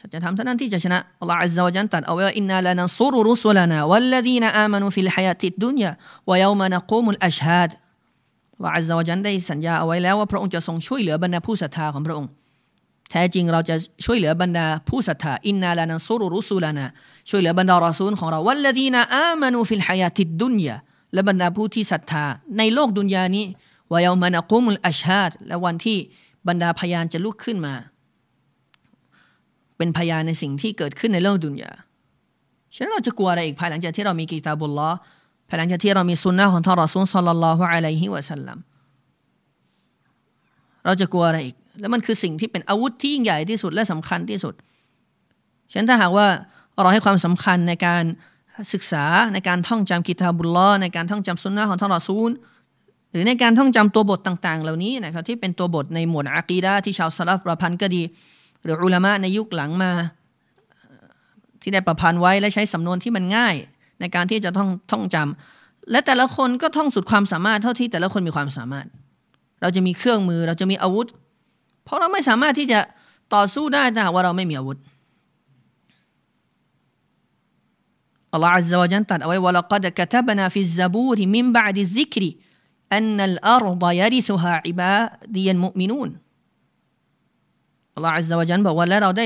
[0.00, 5.90] สัจธรรมเท่านั้นที่จะชนะอัลลอฮฺอัลลอฮฺจันตัดเอาไว้ว่าอินนาลานันซุรุรุสุลานาวัลลดีนอามานูฟิลฮายาติดดุนยา
[6.30, 7.70] วะยามานะกูมุลอัชฮัด
[8.62, 12.30] เราอัลลอฮฺจันได้สัญญาเอาไว้แล้วว่าพระองค์จะทรงช่วยเหลือบรรดาผู้ศรัทธาของพระองค์
[13.10, 16.84] แท้จริงเราจะช่วยเหลือบรรดาผู้ศรัทธาอินนาลานันซุรุรุสุลานา
[17.30, 20.76] ช่วยเหลือบรรดารอซูลของเราวัลลดีนอามานูฟิลฮายาติดดุนยา
[21.14, 22.24] และบรรดาผู้ที่ศรัทธา
[22.58, 23.44] ในโลกดุนยานี้
[23.92, 25.98] วายามานะกูมุลอัชฮัดและวันที่
[26.48, 27.74] บรรดาพยานจะลุกขึ้นมา
[29.76, 31.70] เป็นพยานในสิ่งที่เกิดขึ้นในโลกดุนยา
[32.74, 34.90] ฉะนั้นเราจะกลัวอะไรอีกภายหลังจากที่เรามีกีตาบุลลอ
[35.52, 38.58] ภายหลังจากที่เรามีสุนนะของท่านรอซูลสัลลัลลอฮุอะลัยฮิวะสัลลัม
[40.84, 44.54] เราจะกลัวอะไรอีก แล้วมันคือสิ่งที่เป็นอาวุธที่ยิ่งใหญ่ที่สุดและสำคัญที่สุด
[45.70, 46.26] ฉะนั้นถ้าหากว่า
[46.82, 48.02] เราให้ความสำคัญในการ
[48.72, 52.30] ศึกษาในการท่องจำกิตาบุลลอในการท่องจำสุนนะของท่านรอซูล
[53.10, 58.02] หรือในการท่องจำตัวบทต่าง ๆ เหล่านี้นะครับที่เป็นตัวบทในหมวดอะกีดะที่ชาวสลับประพันธ์ก็ดี
[58.62, 59.90] หรืออุลามะในยุคหลังมา
[61.62, 63.54] ที่ได้ประพันธ์ไว้และใช้สำนวนที่มันง่าย
[64.01, 68.87] ในการที่จะท่องท่องจำ และแต่ละคนก็ท่องสุดความสามารถเท่าที่แต่ละคนมีความสามารถ
[69.61, 71.07] เราจะมีเครื่องมือเราจะมีอาวุธ
[71.83, 72.79] เพราะเราไม่สามารถที่จะ
[73.35, 74.77] ต่อสู้ได้ถ้าว่าเราไม่มีอาวุธ
[78.33, 82.23] อัลลอฮฺ عز وجل ตรัสเอาไว้ว่า لقد كتبنا في الزبور من بعد الذكر
[82.97, 86.09] أن الأرض يرثها عبادي المؤمنون
[87.95, 89.25] อัลลอฮฺอัลลอฮฺจันบอกว่าและเราได้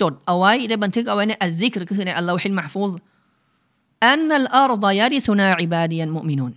[0.00, 2.92] จดเอาไว้ได้บันทึกเอาไว้ในอัลซิกรก็คือในอัลลอฮิลมะฟูซ
[4.05, 6.53] อันนัลอาร์ดยาริสุนาอิบาดียันมุมินุน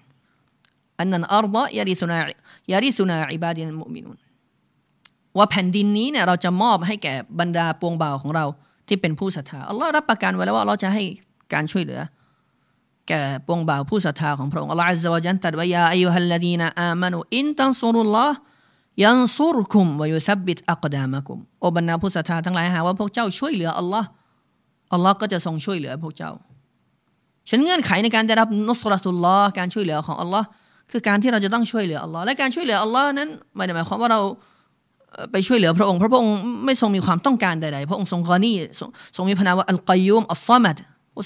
[1.00, 4.16] أن الأرض يرثها يرثها عبادي المؤمنون
[5.36, 8.44] ว่าแผ่นดินนี้เนี่ยเราจะมอบให้แก่บรรดาปวงบ่าวของเรา
[8.88, 11.02] ที่เป็นผู้ศรัทธาอัลลอฮ์รับประกันไว้แล้วว่าเราจะให้
[11.52, 12.00] การช่วยเหลือ
[13.08, 24.08] แก่ปวงบ่าวผู้ศรัทธาของพระองค์อัลลอฮ์อัลลอฮฺจันตรัสว่าيا أيها الذين آمنوا إن تنصروا الله ينصركم ويثبت أقدامكمโอบรรดาผู้ศรัทธาทั้งหลายหากว่าพวกเจ้าช่วยเหลืออัลลอฮ์
[24.92, 26.32] อัลลอฮ์ก็จะทรงช่วยเหลือพวกเจ้า
[27.50, 30.46] ฉันเงื่อนไขในการได้รับนุสรตุลลอฮ์การช่วยเหลือของอัลลอฮ์
[30.90, 34.20] คือการที่เราจะต้องช่วยเหลืออัลลอฮ์และการช่วยเหลืออัลลอฮ์นั้นไม่ได้หมายความว่าเรา
[35.32, 36.34] ไปช่วยเหลือพระองค์พระองค์
[36.64, 38.56] ไม่ทรงมีความต้องการใดๆ พระองค์ทรงกอนี่
[39.16, 40.76] ทรงมีพนาว่าอัลกัยยุมอัลซามัด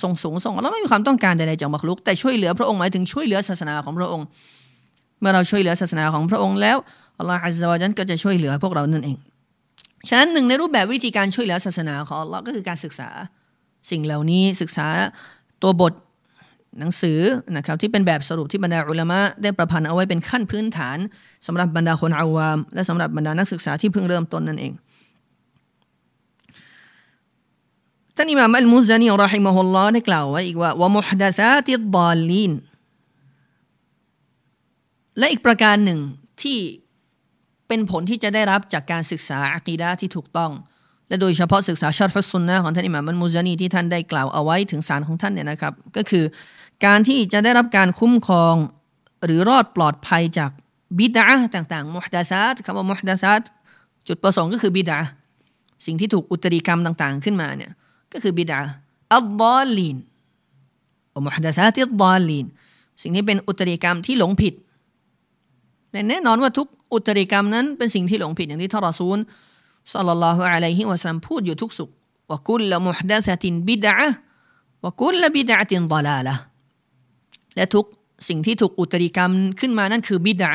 [0.02, 4.26] ทรงสูงทรงอัลลอฮ์ไม่มีความต้องการใดๆจากมักลุก แต่ช่วยเหลือพระองค์หมายถึงช่วยเหลือศาสนาของพระองค์
[5.20, 6.76] เมื่อเราช่วยเหลือศาสนาของพระองค์แล้ว
[7.18, 9.16] อัลลอฮฺอัลลอฮฺนั้นก็จะช่วยเหลือพวกเรานั่นเอง
[10.08, 13.08] ฉะนั้นหนึ่งในรูปแบบวิธีการช่วยเหลือศาสนาของอัลลอฮ์ก็คือการศึกษา
[13.90, 14.86] สิ่งเหล่านี้ศึกษา
[15.62, 15.92] ตัวบท
[16.78, 17.18] หนังสือ
[17.56, 20.98] นะครับที่เป็นแบบสรุปที่บรรดาอุลามะได้ประพันธ์เอาไว้เป็นขั้นพื้นฐาน
[21.46, 24.72] สำหรับบรรดาคนอาวาม และสำหรับบรรดานักศึกษาที่เพิ่งเริ่มต้นนั่นเอง
[28.16, 32.52] ท่านอิมามอัลมุซานีรอฮิมะฮุลลอฮ์ได้กล่าวไว้อีกว่าวะมุฮดะซาติดดอลลีน
[35.18, 36.00] และอีกประการหนึ่ง
[36.42, 36.58] ที่
[37.68, 40.52] เป็นผลที่จะได้รับจากการศึกษาอักีดะที่ถูกต้อง
[41.08, 46.24] และโดยเฉพาะศึกษาشرح السنةของท่านอิหม่ามอัลมุซานีที่ท่านได้กล่าวเอาไว้ถึงสารของท่านเนี่ยนะครับ ก็คือ
[46.84, 48.56] การที่จะได้รับการคุ้มครอง
[49.24, 50.50] หรือรอดปลอดภัยจาก
[50.98, 53.42] บิดอะฮ์ต่างๆمحدثات คำว่า محدثات
[54.08, 54.98] จุดประสงค์ก็คือบิดอะฮ์
[55.86, 57.72] สิ่งที่ถูกอุตริกรรมต่างๆ ขึ้นมาเนี่ย
[58.12, 58.60] ก็คือบิด
[59.12, 62.46] อะฮ์ الضالين محدثات الضالين
[63.02, 64.54] สิ่งนี้เป็นอุตริกรรมที่หลงผิด
[66.08, 69.18] แน่นอนว่าทุกอุตริกรรมนั้นเป็นสิ่งที่หลงผิดอย่างที่ท่านรอซูล
[69.92, 71.90] สัลลัลลอฮุอะลัยฮิวะสัลลัมพูดอยู่ทุกสุข
[72.30, 73.94] ว่ากุลละมุฮดะซะตินบิดะ
[74.82, 76.34] ว่ากุลละบิดะตินดลาละ
[77.56, 77.84] และทุก
[78.28, 80.52] สิ่งที่ถูกอุตริกรรมขึ้นมานั่นคือบิดะ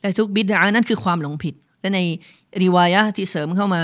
[0.00, 2.00] และทุกบิดะนั้นคือความหลงผิด และใน
[2.62, 3.82] ริวายะที่เสริมเข้ามา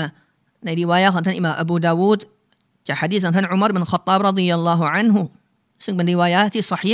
[0.65, 2.19] ในริวายะของท่านอิมาอบูดาวูด
[2.87, 5.21] จากฮะดีษของท่านอุมารบินขตตาบรดิยัลลอฮุอันฮุ
[5.83, 6.93] ซึ่งเป็นริวายะที่สฮี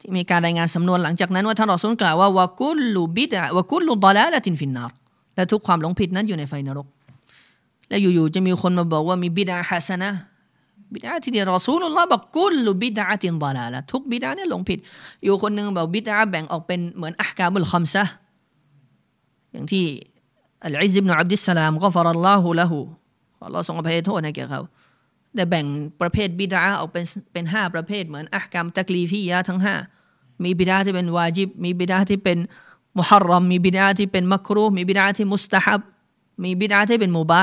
[0.00, 4.92] ที่มีการรายงานสำนวนหลังจากนั้นว่าท่านรอซูลกล่าวว่าوكل بدعة وكل ضلالة في النار
[5.34, 6.86] และทุกความหลงผิดนั้นอยู่ในไฟนรก
[7.88, 14.78] และอยู่ๆจะมีคนมาบอกว่ามีبدعة حسنة บิดอะฮ์ที่ดีรอซูลุลลอฮ์บอกكل بدعة ضلالةทุกบิดอะฮ์เนี่ยหลงผิด
[15.24, 18.04] อยู่คนหนึ่งบอกบิดอะฮ์แบ่งออกเป็นเหมือนالأحكام الخمسة
[19.52, 19.84] อย่างที่
[20.64, 22.78] อัลอิซซิบนิอับดิสสลามก็غفر الله له
[23.46, 24.60] อัลลอฮ์ทรงอภัยโทษให้แก่เขา
[25.34, 25.66] ได้แบ่ง
[26.00, 29.74] ประเภทบิดาออกเป็นเป็นห้าประเภท เหมือนอักกามตะกลีฟียะทั้งห้า
[30.44, 32.38] มีบิดาที่เป็นวาจิบ มีบิดาที่เป็น
[32.98, 35.80] มุฮัรรอมมีบิดาที่เป็นมักรูมีบิดาที่มุสตาฮับ
[36.42, 37.42] มีบิดาที่เป็นมุบา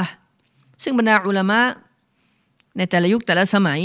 [0.83, 1.59] ซึ่งบรรดาอุลามะ
[2.77, 3.81] ในแต่ละยุคแต่ละสมัย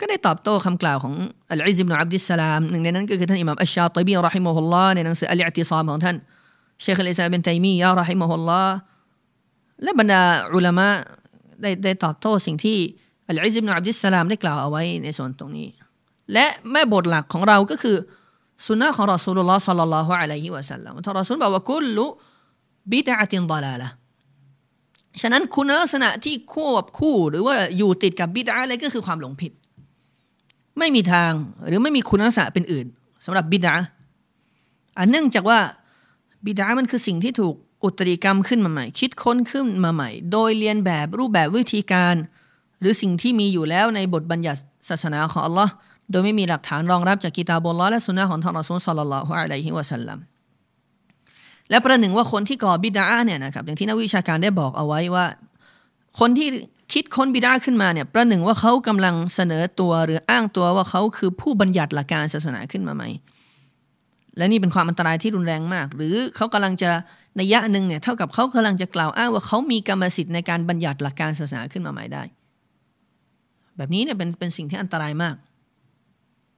[0.00, 1.14] ก็ได้ตอบโต้คำกล่าวของ
[1.50, 6.16] อัลอิซิบนอับดิสสลามหนึ่งในนั้นก็คือท่านอิหม่ามอัชชาติบีรอฮิมะฮุลลอฮ์ในหนังสืออัลอิติซามของท่าน
[6.82, 8.74] เชคอัลอิสลามเป็นไตมียะรอฮิมะฮุลลอฮ์
[9.82, 10.22] และบรรดา
[10.54, 10.88] อุลามะ
[11.62, 12.78] ได้ได้ตอบโต้สิ่งที่
[13.28, 15.68] อัลอิซิบนอับดิสสลามได้กล่าวเอาไว้ในส่วนตรงนี้
[16.32, 17.96] และแม่บทหลักของเราก็คือ
[18.66, 22.04] สุนนะของรอสูลุลลอฮ์สัลลัลลอฮุอะลัยฮิวะสัลลัมท่านรอสูลบอกว่ากุลลุ
[22.92, 23.88] บิดะตินดาลาละ
[25.22, 29.52] ฉะนั้นคุณลักษณะที่ควบคู่หรือว่าอยู่ติดกับบิดาอะไรก็คือความหลงผิด
[30.78, 31.32] ไม่มีทาง
[31.66, 32.86] หรือไม่มีคุณลักษณะเป็นอื่น
[33.24, 33.74] สำหรับบิดา
[34.98, 35.58] อันเนื่องจากว่า
[36.46, 37.54] บิดามันคือสิ่งที่ถูก
[37.84, 42.14] อุตริกรรมขึ้นมาใหม่ คิดค้นขึ้นมาใหม่ โดยเรียนแบบรูปแบบวิธีการ
[42.80, 45.72] หรือสิ่งที่มีอยู่แล้วในบทบัญญัติศาสนาของอัลลอฮ์
[46.10, 50.18] โดยไม่มีหลักฐานรองรับจากกิตาบุลลอฮ์และสุนนะของท่านอซูลสัลลัลลอฮุอะลัยฮิวะสัลลัม
[51.70, 55.26] และประหนึ่งว่าคนที่ก่อบิดาเนี่ยนะครับอย่างที่นักวิชาการได้บอกเอาไว้ว่า
[56.20, 56.48] คนที่
[56.92, 63.08] คิดค้นบิดาขึ้นมาเนี่ยประหนึ่งว่าเขากำลังเสนอตัวหรืออ้างตัวว่าเขาคือผู้บัญญัติหลักการศาสนาขึ้นมาใหม่
[64.36, 66.90] และนี่เป็นความอันตรายที่รุนแรงมาก หรือเขากำลังจะ
[67.36, 72.22] ในยะหนึ่งเนี่ยเท่ากับเขากำลังจะกล่าวอ้างว่าเขามีกรรมสิทธิ์ในการบัญญัติหลักการศาสนาขึ้นมาใหม่ได้
[73.76, 75.34] แบบนี้เนี่ยเป็นเป็นสิ่งที่อันตรายมาก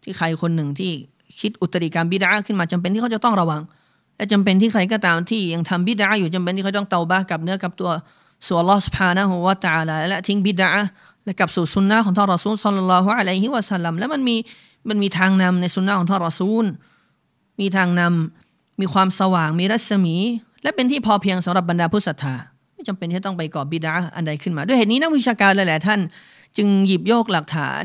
[0.03, 0.93] ที่ใครคนหนึ่งที่
[1.41, 3.61] คิดอุตริกรรมบิดาขึ้นมาจำเป็นที่เขาจะต้องระวัง
[4.21, 7.91] และจำเป็นที่ใครก็ตามที่ยังทำบิดาอยู่จำเป็นที่เขาต้องเตาบ้ากับเนื้อกับตัว
[8.47, 10.71] ส่วนลอสพานะหัวตาละและทิ้งบิดา
[11.25, 14.37] และกับสู่สุนนะของท่านรอซูลสัลลัลลอฮุอะลัยฮิวะสัลลัมและมันมี
[14.89, 16.65] มันมีทางนำในสุนนะของท่านรอซูล
[17.61, 20.17] มีทางนำมีความสว่างมีรัศมี
[20.63, 22.35] และเป็นที่พอเพียงสำหรับบรรดาผู้ศรัทธา
[22.75, 26.01] ไม่จำเป็นที่ต้องไปก่อบิดาอันใดขึ้นมา ด้วยเหตุนี้นักวิชาการหลายๆท่าน
[26.57, 27.85] จึงหยิบโยกหลักฐาน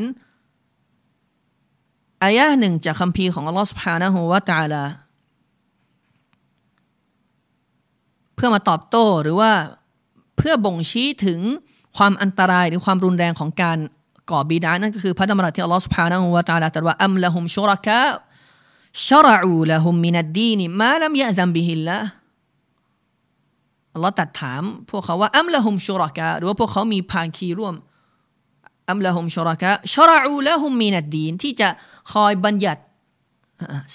[2.23, 4.83] อายะหนึ่งจากคัมภีร์ของอัลลอฮฺสุบฮานะฮูวะตาลา
[8.35, 9.51] เพื่อมาตอบโต้หรือว่า
[10.37, 11.39] เพื่อบ่งชี้ถึง
[11.97, 13.77] ความอันตรายหรือความรุนแรงของการ
[14.31, 21.97] ก่อบิดอะฮ์นั่นก็คือพระดำรัสที่อัลลอฮฺسبحانه وتعالىตรัสว่าأم لهم شركاء شرعوا لهم من الدين ما لم يأذن به الله
[23.93, 27.75] อัลลอฮ์ตรัสถาม พวกเขาว่าأم لهم شركاءหรือว่าพวกเขามีภาคีร่วม
[28.89, 31.69] أم لهم شركاء شرعوا لهم من الدينที่จะ
[32.13, 32.81] คอยบัญญัติ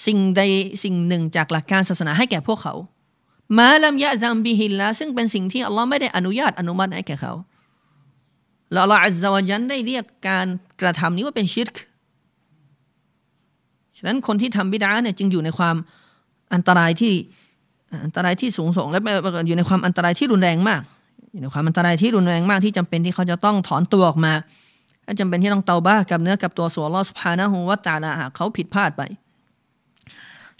[0.05, 0.41] สิ่งใด
[0.83, 2.73] สิ่งหนึ่งจากหลักการศาสนาให้แก่พวกเขา
[3.57, 7.33] ما لم يأذن به اللهซึ่งเป็นสิ่งที่อัลลอฮ์ไม่ได้อนุญาตอนุมัติให้แก่เขา
[8.71, 10.47] แล้วอัลลอฮ์อัลลอฮฺจันได้เรียกการ
[10.81, 11.75] กระทำนี้ว่าเป็นชิรก
[13.97, 15.75] ฉะนั้นคนที่ทำบิดาเนี่ยจึงอยู่ในความ
[16.53, 17.13] อันตรายที่
[18.05, 18.99] อันตรายที่สูงส่งและ
[19.47, 20.81] อยู่ในความอันตรายที่รุนแรงมาก
[21.31, 24.33] อยู่ในความอันตรายที่รุนแรงมากที่จำเป็นที่เขาจะต้องถอนตัวออกมา
[25.03, 29.01] และจำเป็นที่ต้องเตาบ้ากับเนื้อกับตัวส่วนลอสุภานะฮูวะตาลาหากเขาผิดพลาดไป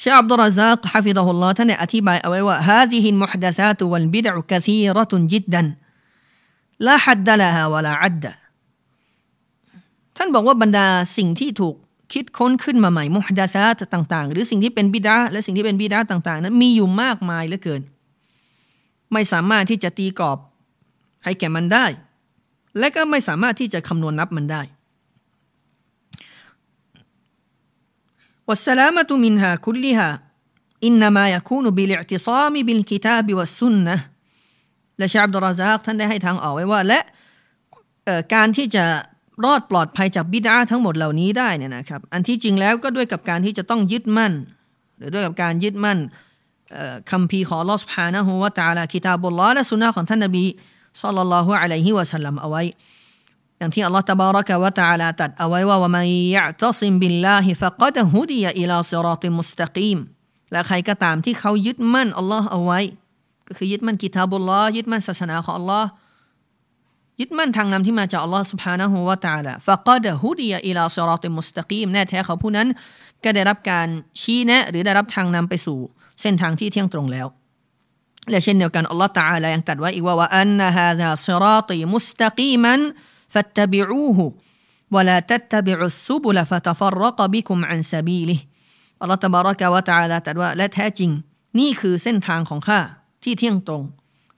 [0.01, 5.67] ชาอับดุลราซักฮะฟิดะฮุลลอฮ์ท่านได้อธิบายเอาไว้ว่าฮาซิฮินมุฮดะซาตุวัลบิดะกะซีรตุนจิดดัน
[6.87, 8.31] ลาฮัดดะลาฮาวะลาอัดดะ
[10.17, 10.87] ท่านบอกว่าบรรดา
[11.17, 11.75] สิ่งที่ถูก
[12.13, 17.81] คิดค้นขึ้นมาใหม่มุฮดะซาตต่าง ๆ หรือสิ่งที่เป็นบิดาและสิ่งที่เป็นบิดาต่าง ๆ นั้นมีอยู่มากมายเหลือเกิน
[19.13, 20.37] ไม่สามารถที่จะตีกรอบ
[21.23, 21.85] ให้แก่มันได้
[22.79, 24.61] และก็ไม่สามารถที่จะคำนวณนับมันได้
[28.48, 30.10] والسلامة منها كلها
[30.88, 33.96] إنما يكون بالاعتصام بالكتاب والسنة
[34.98, 37.00] และชาอับดุลราซักท่านได้ให้ทางออกไว้ว่า และ
[38.34, 38.84] การที่จะ
[39.44, 44.32] รอดปลอดภัยจากบิดาทั้งหมดเหล่านี้ได้เนี่ยนะครับ อันที่จริงแล้วก็ด้วยกับการที่จะต้องยึดมั่น
[44.98, 45.98] หรือด้วยกับการยึดมั่น
[47.10, 50.44] คำพีของลอสพานะฮูวะตาลาคิตาบุลลอฮ์และสุนนะของท่านนบี
[51.02, 52.62] สัลลัลลอฮุอะลัยฮิวะสัลลัมเอาไว้
[53.60, 59.98] อย่างที่อัลลอฮฺตบารักวะตาลาตัดเอาไว้ว่าว่ามันยะตัซิมบิลลาฮิฟะกัดฮุดียอิลาซิรอติมุสตะกีม
[60.52, 62.80] และใครก็ตามที่เขายึดมั่นอัลลอฮ์เอาไว้
[63.48, 65.88] ก็คือยึดมั่นกิตาบุลลอฮ์ยึดมั่นศาสนาของอัลลอฮ์
[67.20, 72.68] ยึดมั่นทางนำที่มาจากอัลลอฮ์ سبحانه และ تعالى ฟะกัดฮุดียอิลาซิรอติมุสตะกีมแน่แท้เขาผู้นั้น
[73.24, 73.88] ก็ได้รับการ
[74.20, 75.78] ชี้แนะ หรือได้รับทางนำไปสู่
[76.20, 77.26] เส้นทางที่เที่ยงตรงแล้ว
[78.30, 82.80] และเช่นเดียวกันอัลลอฮ์ تعالى ยังตัดไว้อีกว่าว่าอันนะฮะดาซิรอติมุสตะกีมัน
[83.30, 84.18] فاتبعوه
[84.94, 88.40] ولا تتبعوا السبل فتفرق بكم عن سبيله
[89.00, 91.10] อัลลอฮฺตบารักะวะตาลาตรัสว่าและแท้จริง
[91.58, 92.80] นี่คือเส้นทางของข้า
[93.24, 93.82] ที่เที่ยงตรง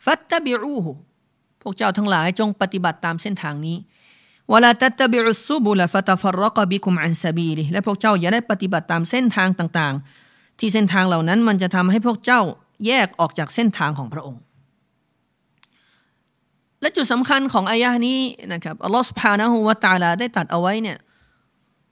[0.04, 0.92] ฟัตตบิอูหู
[1.62, 3.76] พวกเจ้าทั้งหลายจงปฏิบัติตามเส้นทางนี้
[4.52, 12.40] วลาตัตบิอุสุบุลฟะตฟรรกบิคุมอันซาบีลิและพวกเจ้าอย่าได้ปฏิบัติตามเส้นทางต่างๆ ที่เส้นทางเหล่านั้นมันจะทำให้พวกเจ้า
[12.86, 14.40] แยกออกจากเส้นทางของพระองค์
[16.83, 18.19] และจุดสำคัญของอายะนี้
[18.53, 20.97] นะครับอัลลอฮฺสุบฮานะฮูวะตาลาได้ตัดเอาไว้เนี่ย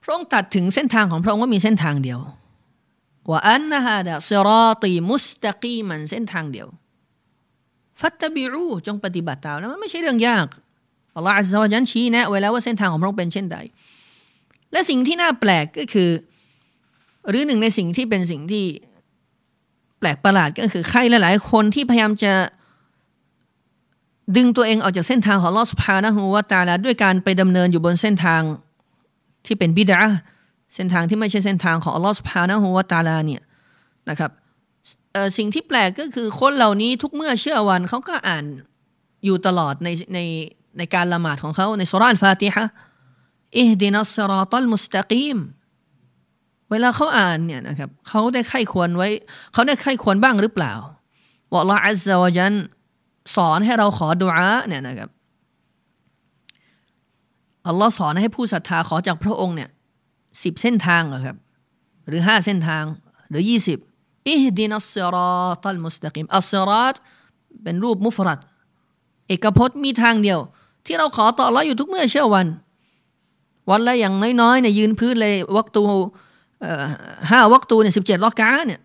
[0.04, 2.20] พระองค์ตัดถึงเส้นทางของพระองค์ว่ามีเส้นทางเดียว
[3.30, 6.68] ว่าอันนะฮะดะซิรอตีมุสตะกีมันเส้นทางเดียว
[8.00, 10.48] ฟัตตบิรูจงปฏิบัติตามแล้วมันไม่ใช่เรื่องยาก
[11.16, 13.58] อัลลอฮฺอัลลอฮฺยันชี้แนะไว้แล้วว่าเส้นทางของพระองค์เป็นเช่นใด
[14.72, 16.10] และสิ่งที่น่าแปลกก็คือ
[17.30, 18.66] หรือหนึ่งในสิ่งที่เป็นสิ่งที่
[20.00, 22.34] แปลกประหลาดก็คือใครหลาย ๆ คนที่พยายามจะ
[24.36, 28.42] ดึงตัวเองออกจากเส้นทางของลอสพานะฮูวาตาลาด้วยการไปดำเนินอยู่บนเส้นทาง
[29.46, 30.02] ที่เป็นบิดา
[30.76, 33.42] เส้นทางที่ไม่ใช่เส้นทางของลอสพานะฮูวาตาลาเนี่ย
[34.10, 34.32] นะครับ
[35.38, 38.46] สิ่งที่แปลกก็คือคนเหล่านี้ทุกเมื่อเชื่อวันเขาก็อ่าน
[39.26, 40.20] อยู่ตลอดในใน
[40.78, 42.66] ในการละหมาดของเขาในสุรานฟาติฮะ
[43.58, 45.38] อิฮดินัสรอตัลมุสตะกีม
[46.70, 49.08] เวลาเขาอ่านเนี่ยนะครับเขาได้ไข้ควรไว้
[49.54, 50.74] เขาได้ไข้ควรบ้างหรือเปล่า
[51.52, 52.54] ว่าละอัลลอฮฺจัน
[53.36, 55.10] สอนให้เราขอดุอาเนี่ยนะครับ
[57.68, 59.70] อัลลอฮ์สอนให้ผู้ศรัทธาขอจากพระองค์เนี่ย
[60.44, 61.38] สิบเส้นทางเหรอครับ
[62.08, 62.84] หรือห้าเส้นทาง
[63.30, 63.78] หรือยี่สิบ
[64.28, 66.96] اهدنا الصراط المستقيم الصراط
[67.64, 68.40] เป็นรูปمفرد
[69.28, 70.40] เอกพจน์มีทางเดียว
[70.86, 72.48] ที่เราขอต่อเราอยู่ทุกเมื่อเช้าวัน
[73.70, 75.82] วันละอย่างน้อยๆเนี่ยยืนพื้นเลยวักตู
[77.30, 78.82] ห้าวักตูเนี่ยสิบเจ็ดร็อกอะฮ์เนี่ย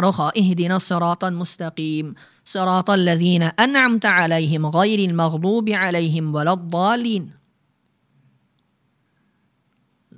[0.00, 2.06] เราขอاهدنا الصراط المستقيم
[2.52, 7.22] صراط الذين أنعمت عليهم غير المغضوب عليهم ولا الضالين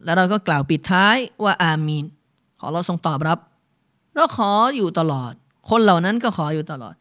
[0.04, 2.04] แล้วเราก็กล่าวปิดท้ายว่าอามีน
[2.60, 3.38] ขอเราทรงตอบรับ
[4.14, 5.32] เราขออยู่ตลอด
[5.70, 6.94] คนเหล่านั้นก็ขออยู่ตลอด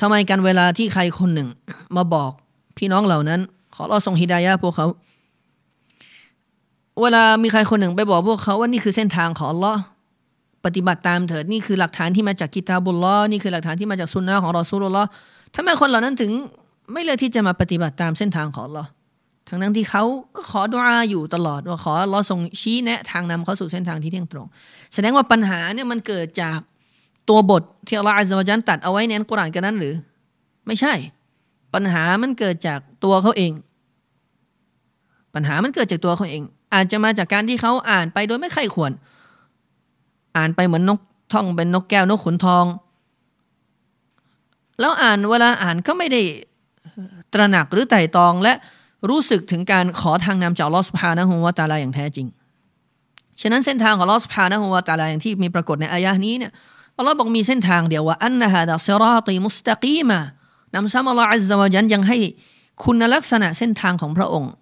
[0.00, 1.48] ทำไมกันเวลาที่ใครคนหนึ่ง
[1.96, 2.30] มาบอก
[2.76, 3.40] พี่น้องเหล่านั้น
[3.74, 4.86] ขอเราทรงฮิดายะพวกเขา
[7.00, 9.72] เวลามีใครคนหนึ่งไปบอกพวกเขาว่านี่คือเส้นทางของอัลลอ
[10.64, 15.08] ปฏิบัติตามเถิดนี่คือหลักฐานที่มาจากกิตาบุลลอนี่คือหลักฐานที่มาจากสุนนะของรอซูลุลลอฮ์
[15.56, 16.32] ทำไมคนเหล่านั้นถึง
[16.92, 18.84] ไม่เลือกที่จะมาปฏิบัติตามเส้นทางของเรา
[19.48, 20.04] ทั้งนั้นที่เขา
[20.36, 24.46] ก็ขอดุอาอยู่ตลอดว่าขอเราส่งชี้แนะทางนำเขาสู่เส้นทางที่เที่ยงตรง
[24.94, 26.58] แสดงว่าปัญหาเนี่ยมันเกิดจาก
[27.28, 29.94] ตัวบทที่อัลลอฮฺอัลลอฮฺจันตัดเอาไว้ในอัลกุรอานกันนั้นหรือ
[30.66, 30.94] ไม่ใช่
[31.74, 33.52] ปัญหามันเกิดจากตัวเขาเอง
[35.34, 36.42] ปัญหามันเกิดจากตัวเขาเอง
[36.74, 38.92] อาจจะมาจากการที่เขาอ่านไปโดยไม่ใครควร
[40.36, 41.00] อ่านไปเหมือนนก
[41.32, 42.64] ท่องเป็นนกแก้วนกขุนทอง
[44.80, 46.20] แล้วอ่านเวลาอ่านก็ไม่ได้
[47.32, 48.52] ตระหนักหรือไต่ตองและ
[49.08, 52.26] รู้สึกถึงการขอทางนำจากลอสพานะฮูวาตาลาอย่างแท้จริง
[53.40, 56.52] ฉะนั้นเส้นทางของลอสพานะฮูวาตาลาอย่างที่มีปรากฏในอายะนี้เนี่ย
[56.96, 60.18] อัลลอฮ์บอกมีเส้นทางเดียวว่าอันนะฮะดะซิราตีมุสตะกีมา
[60.74, 62.18] นำซ้ำอัลลอฮ์อัลลอฮ์ยันยังให้
[62.84, 64.52] คุณลักษณะเส้นทางของพระองค์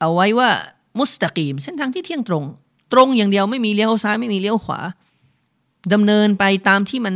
[0.00, 0.50] เอาไว้ว่า
[0.98, 2.44] มุสตะกีม เส้นทางที่เที่ยงตรง
[2.92, 4.80] ตรงอย่างเดียวไม่มีเลี้ยวซ้ายไม่มีเลี้ยวขวา
[5.92, 7.14] ดำเนินไปตามที่มัน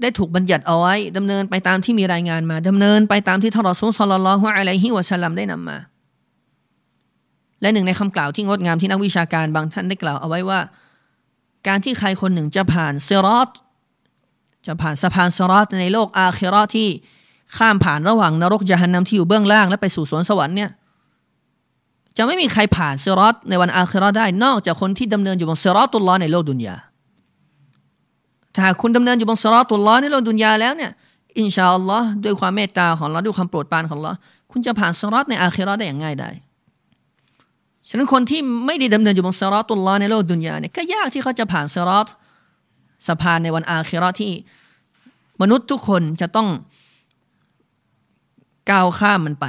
[0.00, 5.78] ได้ถูกบัญญัติเอาไว้ดำเนินไปตามที่มีรายงานมาดำเนินไปตามที่ท่านรอซูลสลลัลฮุอะลัยฮิวะสัลลัมได้นำมา
[7.60, 10.60] และหนึ่งในคำกล่าวที่งดงามที่นักวิชาการบางท่านได้กล่าวเอาไว้ว่า
[11.66, 13.50] การที่ใครคนหนึ่งจะผ่านเซรอต
[14.66, 16.88] จะผ่านสะพานเซรอตในโลกอาคิรอที่
[17.56, 20.70] ข้ามผ่านระหว่างนรกยะฮันนำที่อยู่เบื้องล่าง และไปสู่สวนสวรรค์เนี่ย
[22.16, 26.76] จะไม่มีใครผ่านเซรอตในวันอาคิรอได้ นอกจากคนที่ดำเนินอยู่บนเซรอตุลลอฮ์ในโลกดุนยา
[28.56, 30.90] ถ้าคุณดำเนินอยู่บนสลาตุลลอฮ์ในโลกดุนยาแล้วเนี่ย
[31.38, 34.10] อินชาอัลลอฮ์ด้วยความเมตตาของเราด้วยความโปรดปรานของเรา
[34.50, 36.30] คุณจะผ่านสลาตในอาคิรอได้อย่างง่ายได้
[37.88, 42.08] ฉะนั้นคนที่ไม่ได้ดำเนินอยู่บนสลาตุลลอฮ์ในโลกดุนยาเนี่ยก็ยากที่เขาจะผ่านสลาต
[43.06, 44.32] สะพานในวันอาคิรอที่
[45.40, 46.48] มนุษย์ทุกคนจะต้อง
[48.70, 49.46] ก้าวข้ามมันไป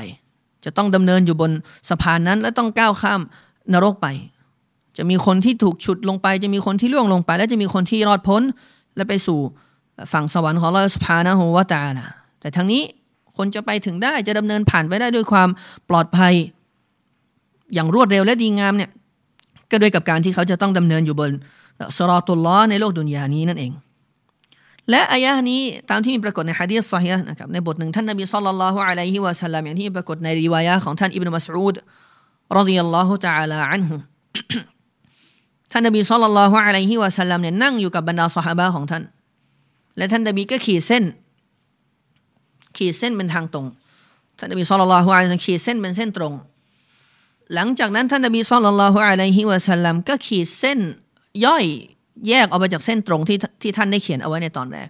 [0.66, 1.52] จะต้องดำเนินอยู่บน
[1.90, 3.22] สะพานนั้น และต้องก้าวข้าม
[3.74, 4.08] นรกไป
[4.98, 8.42] จะมีคนที่ถูกฉุดลงไป จะมีคนที่ล่วงลงไป และจะมีคนที่รอดพ้น
[8.96, 9.40] และไปสู่
[10.12, 12.08] ฝั่งสวรรค์ของเราสภานะฮูวาตาละ
[12.40, 12.84] แต่ทั้งนี้
[13.38, 15.50] คนจะไปถึงได้จะดำเนินผ่านไปได้ด้วยความ
[15.90, 16.34] ปลอดภัย
[17.74, 18.90] อย่างรวดเร็วและดีงามเนี่ย
[19.72, 21.32] ก็ด้วยกับการที่เขาจะต้องดำเนินอยู่บน
[21.98, 23.72] สรอตุลลอในโลกดุนยานี้นั่นเอง
[24.90, 31.76] และอายะนี้ตามที่มีปรากฏในฮะดีษซอฮีนะครับในบทหนึ่งท่านนบีสัลลัลลอฮุอะลัยฮิวะสัลลัมอย่างที่ปรากฏในรีวายะของท่านอิบนุมัสอูด
[32.58, 33.96] รดิยัลลอฮุตะอาลาอันฮุ
[35.72, 39.04] ท่านนบีสุลต่านละฮ์อะลัยฮิวะสัลลัมเนี่ยนั่งอยู่กับบรรดาสหายของท่าน
[39.98, 41.04] และท่านนบีก็ขีดเส้น
[42.78, 43.66] ขีดเส้นเป็นทางตรง
[44.38, 46.34] ท่านนบีสุลต่านละฮ์อะลัยฮิขีดเส้นเป็นเส้นตรง
[47.54, 50.80] หลังจากนั้นท่านนบีสุลต่านละฮ์อะลัยฮิวะสัลลัมก็ขีดเส้น
[51.46, 51.66] ย่อย
[52.30, 54.90] แยกออกไปจากเส้นตรงที่ที่ท่านได้เขียนเอาไว้ในตอนแรก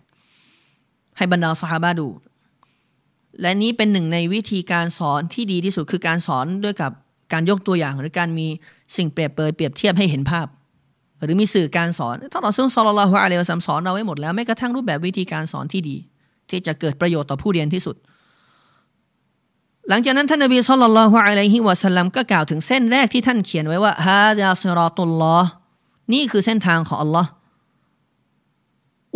[1.17, 2.07] ให้บรรดาสหายดู
[3.41, 6.91] และนี้เป็นหนึ่งในวิธีการสอนที่ดีที่สุดคือการสอนด้วยกับ
[7.33, 8.47] การยกตัวอย่างหรือการมี
[8.97, 10.47] สิ่งเปรียบเปรยเปรียบเทียบให้เห็นภาพ
[11.23, 15.97] หรือมีสื่อการสอนถ้าเราซึ่งซอลลัลลอฮุอะลัยฮิวะซัมสอนเราไว้หมดแล้วแม้กระทั่งรูปแบบวิธีการสอนที่ดี
[16.49, 17.95] ที่จะเกิดประโยชน์ต่อผู้เรียนที่สุด
[19.89, 25.49] หลังจากนั้นท่านนบีสุลต่านละฮ์อะลัยฮิวะสัลลัมก็กล่าวถึงเส้นแรกที่ท่านเขียนไว้ว่าฮาดาซิรอตุลลอฮ์
[26.11, 27.29] นี่คือเส้นทางของอัลลอฮ์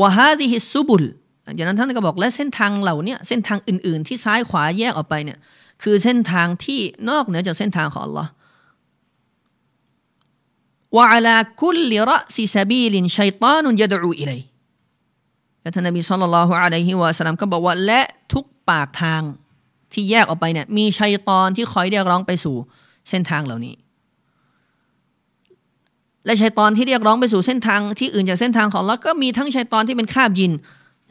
[0.01, 1.05] วะฮาดิฮิซุบุล
[1.45, 5.37] ลังจากนั้นท่านก็บอกและเส้นทางเหล่านี้เส้นทางอื่น ๆ ที่ซ้ายขวาแยกออกไปเนี่ย
[5.83, 6.79] คือเส้นทางที่
[7.09, 8.27] นอกเหนือจากเส้นทางของ Allah
[10.95, 14.41] วะอัลาคุลลิรซิซาบีลินชัยตานุยดูอิเลย
[15.61, 18.01] และท่านนบีสุลต่านละฮ์อะลัยฮิวะสัลลัมก็บอกว่าและ
[18.33, 19.21] ทุกปากทาง
[19.93, 22.55] ที่แยกออกไปเนี่ยมีชัยตอนที่คอยเรียกร้องไปสู่
[23.09, 23.75] เส้นทางเหล่านี้
[26.27, 30.51] และชัยตอนที่เรียกร้องไปสู่เส้นทางที่อื่นจากเส้นทางของเราก็มีทั้งชัยตอนที่เป็นคาบยิน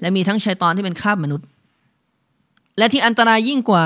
[0.01, 1.47] และมีทั้งชัยตอนที่เป็นคาบมนุษย์
[2.79, 3.85] และที่อันตรายยิ่งกว่า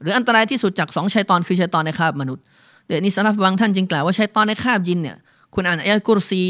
[0.00, 2.42] หรืออันตรายที่สุดจากสองชัยตอนคือชัยตอนในคาบมนุษย์
[2.88, 5.16] เดี๋ยวนี้สนับบางท่านจึงกล่าวว่าชัยตอนในคาบยินเนี่ย
[5.54, 6.42] คุณอ่านอายะกุรซี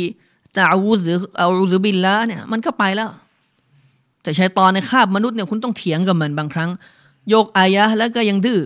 [0.57, 3.11] ตาอูหรืออาอูบิลละเนี่ยมันก็ไปแล้ว
[4.23, 6.71] แต่ชัยตอนในคาบมนุษย์เนี่ยคุณต้องเถียงกับมันบางครั้ง
[7.31, 8.61] โยกอายะแล้วก็ยังดื้อ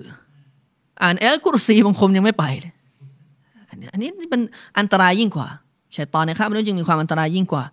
[1.03, 2.45] อ่านอายะกุรซีบางคมยังไม่ไป
[3.93, 4.41] อันนี้เป็น
[4.79, 5.49] อันตรายยิ่งกว่า
[5.97, 7.65] ชัยตอนในคาบมนุษย์จึงมีความอันตรายยิ่งกว่า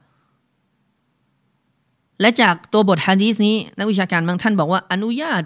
[2.22, 5.44] และจากตัวบทฮะดีษนี้นักวิชาการบางท่านบอกว่าอนุญาต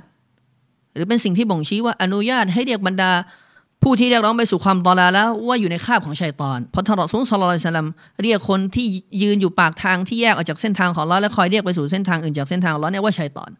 [0.93, 3.11] หรือเป็นสิ่งที่บ่งชี้ว่าอนุญาตให้เรียกบรรดา
[3.83, 7.87] ผู้ที่เรียกร้องไปสู่ความตอลาแล้วว่าอยู่ในคาบของชัยตอนเพราะทารอซุลสลลัลสลัม
[8.21, 8.85] เรียกคนที่
[9.21, 13.51] ยืนอยู่ปากทางที่แยกออกจากเส้นทางของเราและคอยเรียกไปสู่เส้นทางอื่นจากเส้นทางเราเนี่ยว่าชัยตอน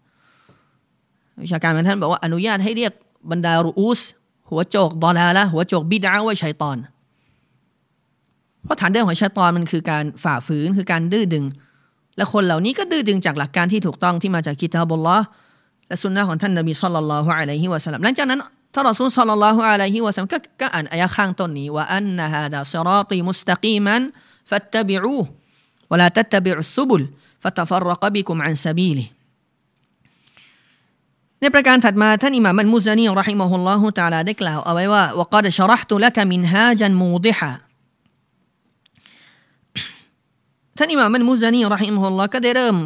[1.44, 2.92] วิชาการบางท่านบอกว่าอนุญาตให้เรียก
[3.32, 4.02] บรรดารูอุส
[4.50, 6.78] หัวโจกตอลาละหัวโจกบิดาว่าชัยตอน
[8.64, 11.46] เพราะฐานเดิมของชัยตอนมันคือการฝ่าฝืนคือการดื้อดึง
[12.18, 15.18] และคนเหล่านี้ก็ดื้อดึงจากหลักการที่ถูกต้องที่มาจากกิตาบุลลอ
[15.88, 18.40] และสุนนะของท่านนบีสุลต่านละฮ์อะลัยฮิวะสัลลัมหลังจากนั้น
[18.74, 24.02] ท่านรอซูลสุลต่านละฮ์อะลัยฮิวะสัลลัมก็อ่านอายะข้างต้นนี้ว่าอันนะฮะดาซิราตีมุสตะกีมัน
[24.50, 25.18] ฟัตตบิอู
[25.92, 27.04] วะลาตัตตบิอุซุบุล
[27.44, 29.06] ฟัตฟรกบิกุมอันซาบีลิ
[31.42, 37.52] ในประการถัดมาท่านอิหม่ามอัลมุซานีรอฮิมะฮุลลอฮุตะอาลาได้กล่าวเอาไว้ว่าวะกดชรห์ตุละกมินฮาจันมูดิฮะ
[40.78, 42.78] ท่านอิหม่ามมันมุซานีรอฮิมฮุลลอก็ได้เริ่ม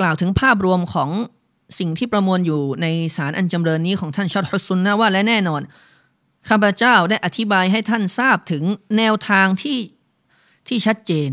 [0.00, 1.10] กล่าวถึงภาพรวมของ
[1.78, 2.86] สิ่งที่ประมวลอยู่ใน
[3.16, 5.62] สารอันจำเริญนี้ของท่านชัดฮุสุนนะว่าและแน่นอน
[6.48, 8.64] ข้าพเจ้าได้อธิบายให้ท่านทราบถึง
[8.96, 9.78] แนวทางที่
[10.68, 11.30] ที่ชัดเจน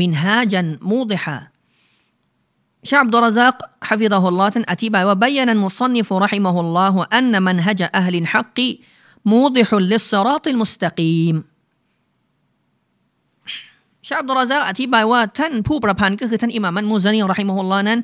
[0.00, 3.56] منهاجا موضحا ชัยคฺอับดุลรอซซาก
[3.88, 8.70] حفظه اللهท่านอธิบายว่าบยันมุซันนิฟุรหิมะฮุลลอฮ์อันนมันฮะจอัลลินฮักกี
[9.32, 11.34] มูดิฮุลลิสซราติลมุสตะกีม
[14.08, 17.98] ชาบดุลรซักอธิบายว่าท่านผู้ประพันธ์ก็คือท่านอิหม่ามันมูซานีรอฮิมฮุลลอฮ์นั้น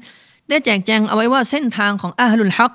[0.49, 2.74] ได้แจกแจงเอาไว้ว่าเส้นทางของأهل الحق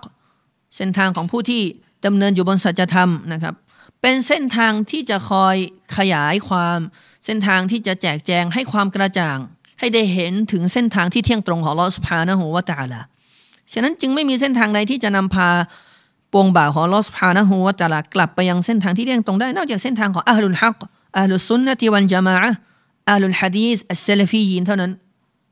[0.75, 1.61] เส้นทางของผู้ที่
[2.05, 3.53] ดำเนินอยู่บนสัจธรรมนะครับ
[4.01, 5.55] เป็นเส้นทางที่จะคอย
[5.97, 6.79] ขยายความ
[7.25, 9.37] เส้นทางที่จะแจกแจงให้ความกระจ่าง
[9.79, 13.01] ให้ได้เห็นถึงเส้นทางที่เที่ยงตรงของลอสุภานะฮูวะตาลา
[13.71, 15.49] ฉะนั้นจึงไม่มีเส้นทางใดที่จะนำพา
[16.33, 20.79] ปวงบ่าวของลอสุภานะฮูวะตาลากลับไปยังเส้นทางที่เที่ยงตรงได้ นอกจากเส้นทางของอัลลุลฮัก
[21.17, 22.35] อัลลุซุนนะติวันจามะ
[23.09, 24.91] อัลลุลฮะดีษอัสซลฟียินเท่านั้น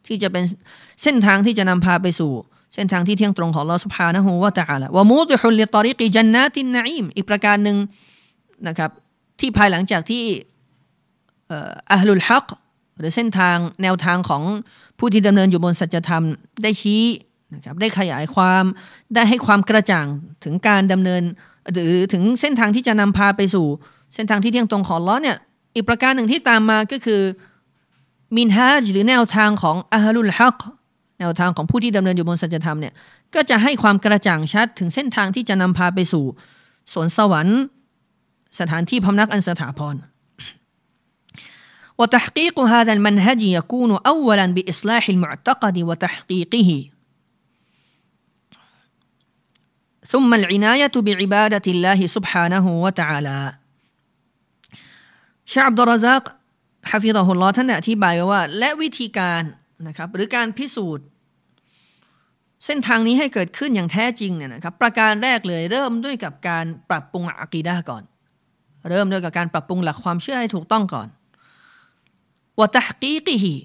[0.08, 0.44] ที่จะเป็น
[1.04, 2.32] เส้นทางที่จะนำพาไปสู่
[2.74, 7.78] เส้นทางที่เที่ยงตรงของลอสุภานะฮูวะตะอาลาวะมูดิฮุลลิตอริกิจันนาตินนาอิมอีกประการหนึ่ง
[8.68, 8.92] นะครับ
[9.40, 10.24] ที่ภายหลังจากที่
[11.92, 12.48] อัลลุลฮัก
[12.98, 14.44] หรือเส้นทางแนวทางของ
[15.00, 16.24] ผู้ที่ดำเนินอยู่บนสัจธรรม
[16.64, 17.04] ได้ชี้
[17.54, 18.64] นะครับได้ขยายความ
[19.16, 20.06] ได้ให้ความกระจ่าง
[20.44, 21.22] ถึงการดำเนิน
[21.74, 23.66] หรือถึงเส้นทางที่จะนำพาไปสู่
[24.14, 25.38] เส้นทางที่เที่ยงตรงของล้อเนี่ย
[25.79, 27.23] อีกประการหนึ่งที่ตามมาก็คือ
[28.37, 30.59] มินฮาจหรือแนวทางของอัลลุลฮัก
[31.21, 32.95] แนวทางของผู้ที่ดำเนินอยู่บนสัจธรรมเนี่ย
[33.35, 36.25] ก็จะให้ความกระจ่างชัดถึงเส้นทางที่จะนำพาไปสู่
[36.93, 37.61] สวนสวรรค์
[38.59, 39.97] สถานที่พำนักอันสถาพร
[42.01, 46.71] وتحقيق هذا المنهج يكون أولا بإصلاح المعتقد وتحقيقه
[50.07, 53.39] ثم العناية بعبادة الله سبحانه وتعالى
[55.52, 56.24] ชาอับดุลรซัก
[56.92, 59.44] ฮะฟิดะฮุลลอท่านอธิบายว่า และวิธีการ
[59.88, 61.06] นะครับหรือการพิสูจน์
[62.66, 68.04] เส้นทางนี้ให้เกิดขึ้นอย่างแท้จริงเนี่ยนะครับประการแรกเลยเริ่มด้วยกับการปรับปรุงอะกีดะก่อน
[68.90, 71.08] เริ่มด้วยกับการปรับปรุงหลักความเชื่อให้ถูกต้องก่อน
[72.60, 73.56] วะตะกีกิฮี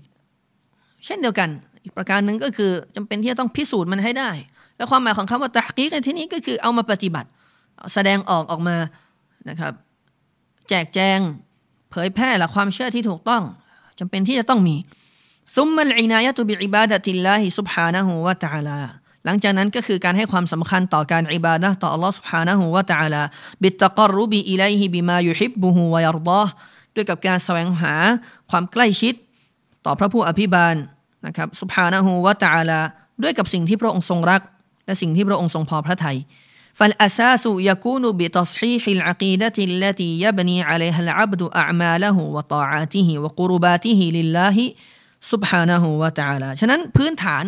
[1.04, 1.48] เช่นเดียวกัน
[1.82, 4.30] อีกประการหนึ่งก็คือจำเป็นที่จะต้องพิสูจน์มันให้ได้
[4.76, 7.28] และความหมายของคำว่าตะกีกในที่นี้ก็คือเอามาปฏิบัติ
[7.94, 8.76] แสดงออกออกมา
[9.48, 9.72] นะครับ
[10.68, 11.18] แจกแจง
[11.93, 13.43] ผยแพร่หลักความเชื่อที่ถูกต้อง
[13.99, 14.75] จำเป็นที่จะต้องมี
[15.55, 18.79] ซุมมัลอินายะตุบิอิบาดะติลลาฮิซุบฮานะฮูวะตะอาลา
[19.25, 23.21] หลังจากนั้นก็คือการให้ความสำคัญต่อการอิบาดะต่อ Allah سبحانه และ تعالى
[23.61, 26.41] บิตตะกรุบิอิลัยฮิบิมายุฮิบบุฮูวะยารดอ
[26.95, 27.93] ด้วยกับการแสวงหา
[28.49, 29.13] ความใกล้ชิด
[29.85, 30.75] ต่อพระผู้อภิบาล
[31.25, 32.79] นะครับ سبحانه และ تعالى
[33.23, 34.41] ด้วยกับสิ่งที่พระองค์ทรงรัก
[34.85, 36.17] และสิ่งที่พระองค์ทรงพอพระทัย
[36.79, 44.57] فالأساس يكون بتصحيح العقيدة التي يبني عليها العبد أعماله وطاعاته وقرباته لله
[45.31, 47.43] سبحانه وتعالى ฉะนั้นพื้นฐาน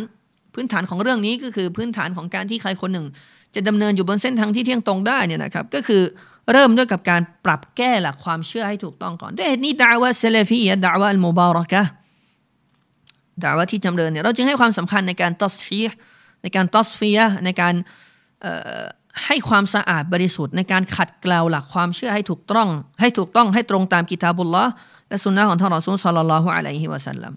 [0.53, 3.07] พื้นฐานของเรื่องนี้ก็คือพื้นฐานของการที่ใครคนหนึ่ง
[3.55, 6.03] จะดำเนินอยู่บนเส้นทางที่เที่ยงตรงได้เนี่ยนะครับก็คือ
[6.51, 11.83] เริ่มด้วยกับการปรับแก้หลักความเชื่อให้ถูกต้องก่อนด้วยเหตุนี้ดาวะเซเลฟียดาวะอัลมุบารักะ
[13.43, 15.81] ดาวะที่จำเริญเนี่ยเราจึงให้ความสำคัญในการตัสฮี
[16.41, 17.75] ในการตัสฟียในการ
[19.24, 22.68] ให้ความสะอาดบริสุทธิ์ในการขัดเกลาหลักความเชื่อให้ถูกต้อง
[23.00, 24.64] ให้ถูกต้องให้ตรงตามกิตาบุลละ
[25.08, 27.32] และสุนนะของท่านรอซูลสัลลัลลอฮุอะลัยฮิวะสัลลัม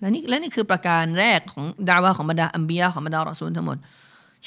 [0.00, 3.78] และนี่และนี่คือประการแรกของดาวะของบรรดาอัมบียะของบรรดารอซูลทั้งหมด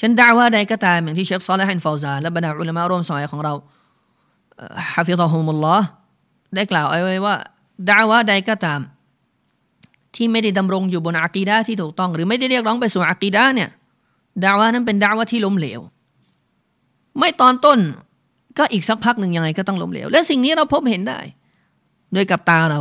[0.00, 3.52] ฉันดาวะใดก็ตามอย่างที่เชคซอลและฮันฟาวซาและบรรดาอุลามะร่วมสมัยของเรา
[4.94, 5.86] ฮะฟิซะฮุมุลลอฮ์
[6.54, 7.34] ได้กล่าวเอาไว้ว่า
[7.90, 8.80] ดาวะใดก็ตาม
[10.14, 13.70] ที่ไม่ได้ดำรงอยู่บนอากีดะที่ถูกต้อง หรือไม่ได้เรียกร้องไปสู่อากีดะเนี่ย
[14.44, 15.80] ดาวะนั้นเป็นดาวะที่ล้มเหลว
[17.18, 17.78] ไม่ตอนต้น
[18.58, 21.18] ก็อีกสักพักหนึ่งยังไงก็ต้องล้มเหลว และสิ่งนี้เราพบเห็นได้
[22.14, 22.80] ด้วยกับตาเรา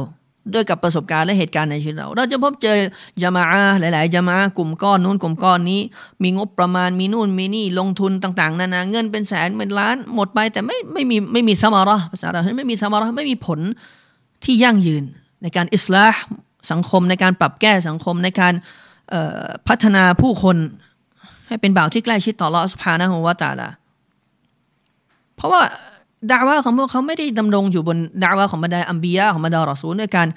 [0.53, 2.77] ด้วยกับประสบการณ์และเหตุการณ์ในชีวิตเรา เราจะพบเจอ
[3.21, 3.43] จามา
[3.79, 5.81] หลาย ๆจามากลุ่มก้อนนู้นกลุ่มก้อนนี้
[6.23, 13.59] มีงบประมาณมีนู่นมีนี่ลงทุนต่าง ๆ นานาเงินเป็นแสนเป็นล้านหมดไป แต่ไม่ไม่มีไม่มีสมาระภาษาเราไม่มีสมาระไม่มีผล
[14.43, 15.03] ที่ยั่งยืน
[15.41, 16.15] ในการอิสลาม
[16.71, 18.53] สังคมในการปรับแก้สังคมในการ
[19.67, 20.57] พัฒนาผู้คน
[21.47, 23.69] ให้เป็นบ่าวที่ใกล้ชิดต่อลอสพานะฮุวาตาลา
[25.36, 25.61] เพราะว่า
[26.31, 30.27] ดาวะของพวกเขาไม่ได้ดำรงอยู่บนดาวะของบรรดาอัมบียะของบรรดารอซูลด้วยการ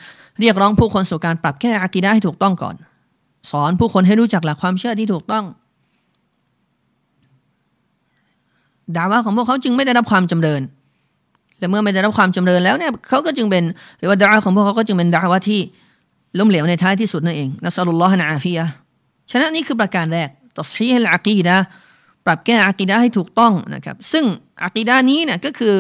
[0.41, 2.75] เรียกร้องผู้คนสู่การปรับแก้อากีดะให้ถูกต้องก่อน
[3.51, 5.45] สอนผู้คนให้รู้จักหลักความเชื่อที่ถูกต้อง
[8.97, 10.63] ดาวะของพวกเขาจึงไม่ได้รับความจำเริญ
[11.59, 13.65] และเมื่อไม่ได้รับความจำเริญแล้วเนี่ยเขาก็จึงเป็น
[13.99, 15.61] หรือว่าดาวะของพวกเขาก็จึงเป็นดาวะที่
[16.39, 18.67] ล้มเหลวในท้ายที่สุดนั่นเองนัสลุลลอฮฺนะอาฟียะ
[19.31, 20.29] ฉะนั้นนี่คือประการแรก
[20.59, 21.57] ตัสฮีฮ์อัลอากีดะ
[22.27, 24.25] ปรับแก้อากีดะให้ถูกต้องนะครับ ซึ่ง
[24.65, 25.75] อากีดะนี้เนี่ยก็คือ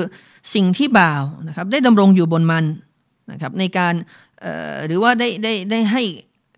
[0.54, 2.64] สิ่งที่บ่าวนะครับได้ดำรงอยู่บนมัน
[3.32, 3.94] นะครับในการ
[4.86, 6.02] หรือว่าได้ได้ได้ให้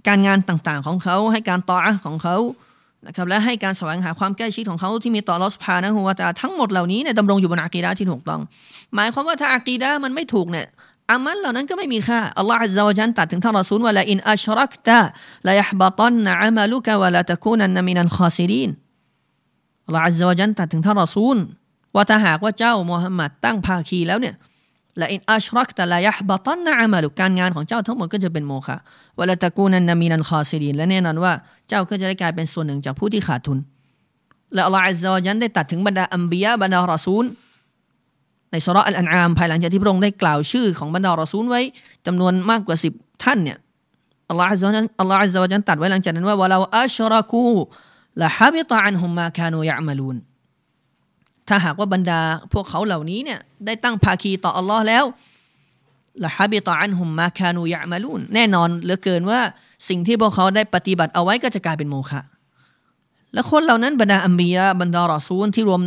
[0.08, 2.36] การงานต่างๆของเขาให้การต่อของเขา
[3.06, 8.40] นะครับและให้การแสวงหาความใกล้ชิดของเขาที่มีต่อลอสพานะฮัวตาทั้งหมดเหล่านี้เนี่ยดำรงอยู่บนอากีดะที่ถูกต้อง
[8.94, 10.66] หมายความว่าถ้าอากีดะมันไม่ถูกเนี่ย
[11.10, 18.70] อามัลเหล่านั้นก็ไม่มีค่าอัลลอฮฺอัลลอฮฺจันตัดถึงท่านรอซูลว่าلئن أشركت ليحبطن عملك ولتكونن من الخاسرين
[19.88, 21.36] อัลลอฮฺอัลลอฮฺจันตัดถึงท่านรอซูล
[21.94, 24.34] ว่าถ้าหากว่าเจ้ามูฮัมหมัดตั้งภาคีแล้วเนี่ย
[25.00, 28.76] لئن أشركت ليحبطن عملكการงานของเจ้าทั้งหมดก็จะเป็นโมฆะ
[29.18, 31.32] ولتكونن من الخاسرينและแน่นอนว่า
[31.68, 33.58] เจ้าก็จะได้กลายเป็นส่วนหนึ่งจากผู้ที่ขาดทุน
[34.54, 37.24] และอัลลอฮฺอัลลอฮฺจันได้ตัดถึงบรรดาأنبياءบรรดารอซูล
[38.50, 41.60] ในสุรอัลอันอามภายหลังจากที่พระองค์ได้กล่าวชื่อของบรรดารอซูลไว้
[42.06, 42.92] จำนวนมากกว่าสิบ
[43.24, 43.58] ท่านเนี่ย
[44.28, 47.48] อัลลอฮฺอัลลอฮฺอัลลอฮฺอัลลอฮฺจันตัดไว้หลังจากนั้นว่าวะลาอัชรักู
[48.22, 50.16] ละฮับิตะอันฮุมมาคานูยะมาลูน
[51.48, 52.20] ถ้าหากว่าบรรดา
[52.52, 55.04] พวกเขาเหล่านี้เนี่ยได้ตั้งภาคีต่ออัลลอฮ์แล้ว
[56.24, 59.40] ละฮับิตอันหุมมาคานูยะมาลูนแน่นอนเหลือเกินว่า
[59.88, 62.20] สิ่งที่พวกเขาได้ปฏิบัติเอาไว้ก็จะกลายเป็นโมฆะ
[63.34, 65.80] และคนเหล่านั้นบรรดาอัมบียะบรรดารอซูลที่รวม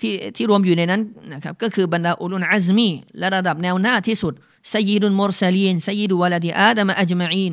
[0.00, 1.02] ที่ที่รวมอยู่ในนั้น
[1.34, 4.32] นะครับก็คือบรรดาอุลุนอัซมีและระดับแนวหน้าที่สุด
[4.70, 7.52] ไซยิดุลมุรซาลีนไซยิดุวะลาดีอาดัมอัจมาอีน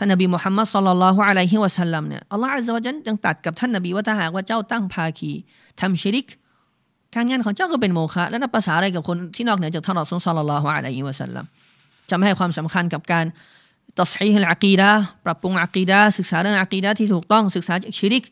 [0.00, 5.32] ท่านนบีมุฮัมมัดสัลลัลลอฮุอะลัยฮิวะสัลลัมเนี่ยอัลลอฮฺอัลลอฮฺจังตัดกับท่านนบีว่าถ้าหากว่าเจ้าตั้งภาคี
[5.80, 6.26] ทำชิริก
[7.14, 11.44] การงานของเจ้าก็เป็นโมฆะและนับภาษาอะไรกับคนที่นอกเหนือจากท่านอัลลอฮฺสัลลัลลอฮุอะลัยฮิวะสัลลัม
[12.10, 13.26] จะไม่ให้ความสำคัญกับการ
[14.00, 14.90] ตัสฮีฮ์อักีดะ
[15.24, 18.24] ปรับปรุงอักีดะศึกษาเรื่องอักีดะที่ถูกต้องศึกษาจากชิริก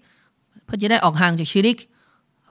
[0.65, 1.79] เพื่อจะได้ออกห่างจากชิริก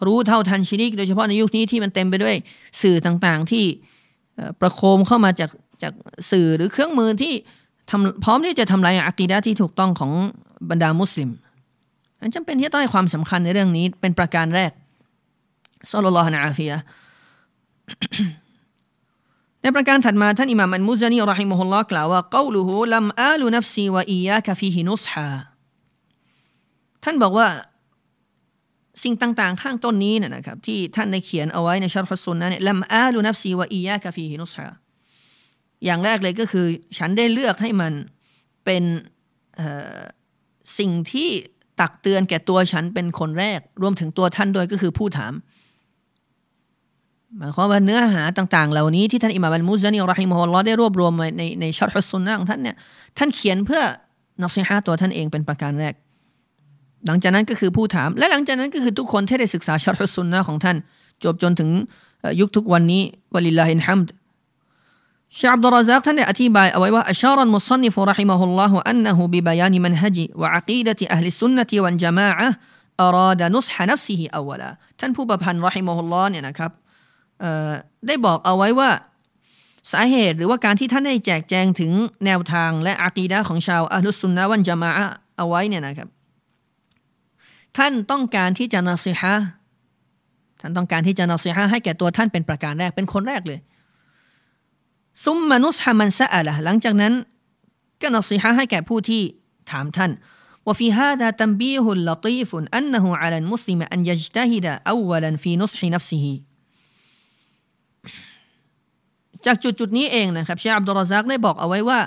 [0.06, 2.36] รู้เท่าทันชิริก โดยเฉพาะในยุคนี้ที่มันเต็มไปด้วย
[2.82, 3.66] สื่อต่างๆที่
[4.60, 5.50] ประโคมเข้ามาจาก
[5.82, 5.94] จาก
[6.32, 7.34] สื่อหรือเครื่องมือที่
[7.90, 10.12] ทำพร้อมที่จะทำลายอักีดะที่ถูกต้องของ
[10.70, 11.30] บรรดามุสลิม
[12.22, 14.72] อันจำเป็นที่ต้องให้ความสำคัญในเรื่องนี้เป็นประการแรก
[15.92, 16.78] สัลลัลลอฮุอะฟียะ
[19.62, 25.30] ในประการถัดมาท่านอิหม่ามอันมุซานีรอฮิมุฮุลลอฮ์กล่าวว่าเกาลูฮูลัมอาลูนัฟซีวะอียะกะฟีฮินุสฮา
[27.04, 27.48] ท่านบอกว่า
[29.04, 34.68] สิ่งต่าง ๆ ข้างต้นนี้นะครับที่ท่านได้เขียนเอาไว้ในชัรฮุสุนนะเนี่ยลัมอาลูนัฟซีวะอียะกะฟีฮินุสฮา
[35.86, 36.66] อย่างแรกเลยก็คือ
[36.98, 37.94] ฉันได้เลือกให้มัน
[38.66, 38.84] เป็น
[40.78, 41.30] สิ่งที่
[41.80, 45.34] ตักเตือนแก่ตัวฉันเป็นคนแรก รวมถึงตัวท่านด้วยก็คือผู้ถาม
[47.38, 52.76] หมายความว่าเนื้อหาต่างๆ เหล่านี้ที่ท่านอิหม่ามอัลมุซานีรอฮิมฮุลลอได้รวบรวมไว้ในในชัรฮุสุนนะของท่านเนี่ย
[53.18, 53.82] ท่านเขียนเพื่อ
[54.42, 55.94] นักสิฮะตัวท่านเองเป็นประการแรก
[57.08, 60.78] หลังจากนั้นก็คือผู้ถาม และหลังจากนั้นก็คือทุกคนที่ได้ศึกษาชาร์ฮุสุนนะของท่าน
[61.24, 61.70] จบจนถึง
[62.40, 63.02] ยุคทุกวันนี้
[63.34, 64.08] วะลิลลาฮินฮัมด
[65.36, 72.48] ชาอับดุลรซักท่านได้อธิบายเอาไว้ว่าอัชารันมุซันนิฟุรหิมะฮุลลอฮุอันนะฮูบิบายานิมันฮจิวะอักีดะติอัลลิสุนนะติวันจามะอะ
[73.04, 74.70] อราดนุสฮะนัฟซิฮิอวลา
[75.00, 76.72] ท่านผู้ประพันธ์รอฮิมะฮุลลอฮ์เนี่ยนะครับ
[78.08, 78.90] ได้บอกเอาไว้ว่า
[79.92, 81.92] สาเหตุหรือว่าการที่ท่านได้แจกแจงถึง
[82.26, 84.90] แนวทางและอากีดะของชาวอัลลุสุนนะวันจามะ
[85.38, 86.08] เอาไว้เนี่ยนะครับ
[87.78, 89.36] ท่านต้องการที่จะนัสิฮะ
[90.62, 93.60] ท่านต้องการที่จะนัสิฮะให้แก่ตัวท่านเป็นประการแรกเป็นคนแรกเลย
[95.25, 97.13] ซุมมานุสฮามันซะอะละหลังจากนั้น
[98.01, 99.23] ก็นัสิฮะให้แก่ผู้ที่
[99.71, 100.13] ถามท่าน
[100.67, 106.27] وفي هذا تنبيه لطيف أنه على المسلم أن يجتهد أولا في نصح نفسه
[109.47, 112.01] จากจุดจุดนี้เองนะครับเชคอับดุลรซักได้บอกเอาไว้ว่า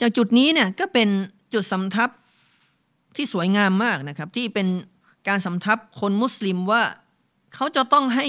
[0.00, 1.08] จากจุดนี้เนี่ยก็เป็น
[1.54, 2.10] จุดสำทับ
[3.16, 4.66] ที่สวยงามมากนะครับ ที่เป็น
[5.28, 6.82] การสำทับคนมุสลิมว่า
[7.54, 8.26] เขาจะต้องให้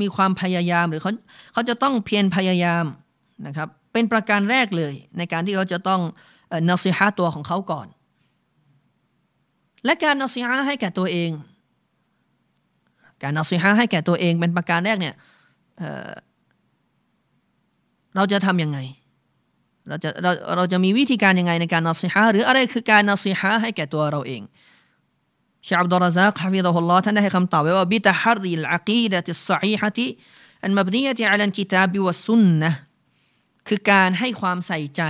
[0.00, 1.12] มีความพยายามหรือเขา
[1.52, 2.84] เขาจะต้องเพียรพยายาม
[3.46, 6.00] นะครับเป็นประการแรกเลยในการที่เขาจะต้อง
[6.68, 7.86] นัสิฮะตัวของเขาก่อน
[9.84, 11.30] และการนัสิฮะให้แก่ตัวเอง
[13.22, 15.14] การนัสิฮะให้แก่ตัวเองเป็นประการแรกเนี่ย
[15.78, 18.78] เเราจะทำยังไง
[19.88, 24.42] เราจะเราเราจะมีวิธีการยังไงในการนัสิฮะหรืออะไรคือการนัสิฮะให้แก่ตัวเราเอง
[25.66, 30.06] ชาอับดุลรซักฮะฟิดะฮุลลอฮ์ท่านได้ให้คำตอบไว้ว่าบิตฮาริลอะกีดะติสซอฮีฮะติ
[30.64, 32.72] อันมบนียะติอัลันกิตาบิวัสุนนะ
[33.68, 35.02] คือการให้ความใส่ใจ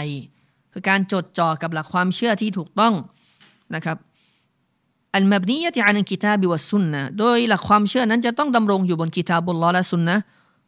[0.72, 2.94] คือการจดจ่อกับหลักความเชื่อที่ถูกต้อง
[3.74, 3.96] นะครับ
[5.14, 10.16] อันมบนียะติอัลันกิตาบิวัสุนนะโดยหลักความเชื่อนั้นจะต้องดำรงอยู่บนกิตาบุลลอฮ์และสุนนะ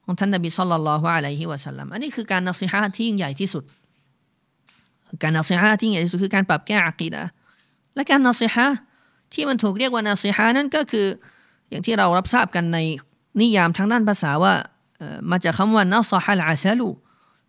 [0.04, 3.64] ของท่านนบีสัลลัลลอฮุอะลัยฮิวะสัลลัมอันนี้คือการนัสิฮะที่ยิ่งใหญ่ที่สุด
[5.22, 7.22] การนัสิฮะที่ยิ่งใหญ่ที่สุดคือการปรับแก้อักีดะ
[7.94, 8.66] และการนัสิฮะ
[9.34, 11.06] ที่มันถูกเรียกว่านาซีฮานั่นก็คือ
[11.70, 12.78] อย่างที่เรารับทราบกันใน
[13.40, 14.54] นิยามทางด้านภาษาว่า
[15.30, 16.88] มาจากคำว่านาซาฮัลอาซาลู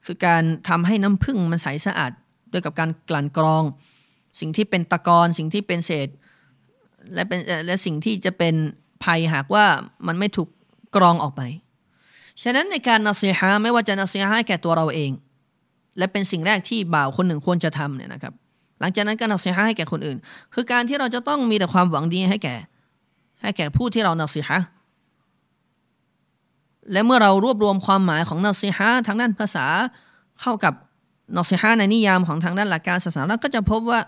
[0.06, 2.12] คือการทำให้น้ำผึ้งมันใสสะอาด
[2.52, 3.64] ด้วยกับการกลั่นกรอง
[4.40, 6.08] สิ่งที่เป็นตะกอนสิ่งที่เป็นเศษ
[7.14, 8.56] และเป็นและสิ่งที่จะเป็น
[9.04, 9.66] ภัยหากว่า
[10.08, 10.50] มันไม่ถูก
[10.96, 11.42] กรองออกไป
[12.44, 15.12] ฉะนั้นในการนาซีฮาไม่ว่าจะนาซีฮาให้แก่ตัวเราเอง
[15.98, 18.34] และเป็นสิ่งแรกที่บ่าวคนหนึ่งควรจะทำเนี่ยนะครับ
[18.80, 20.18] หลังจากนั้นก็นักสีฮะให้แก่คนอื่น
[20.54, 22.56] คือการที่เราจะต้องมีแต่ความหวังดีให้แก่
[23.42, 24.60] ให้แก่ผู้ที่เรานักสีฮะ
[26.92, 29.66] และเมื่อเรารวบรวมความหมายของนักสีฮะทางด้านภาษา
[30.42, 30.74] เข้ากับ
[31.36, 34.00] นักสีฮะในนิยามของทางด้านหลักการศาสนาเราก็จะพบว่า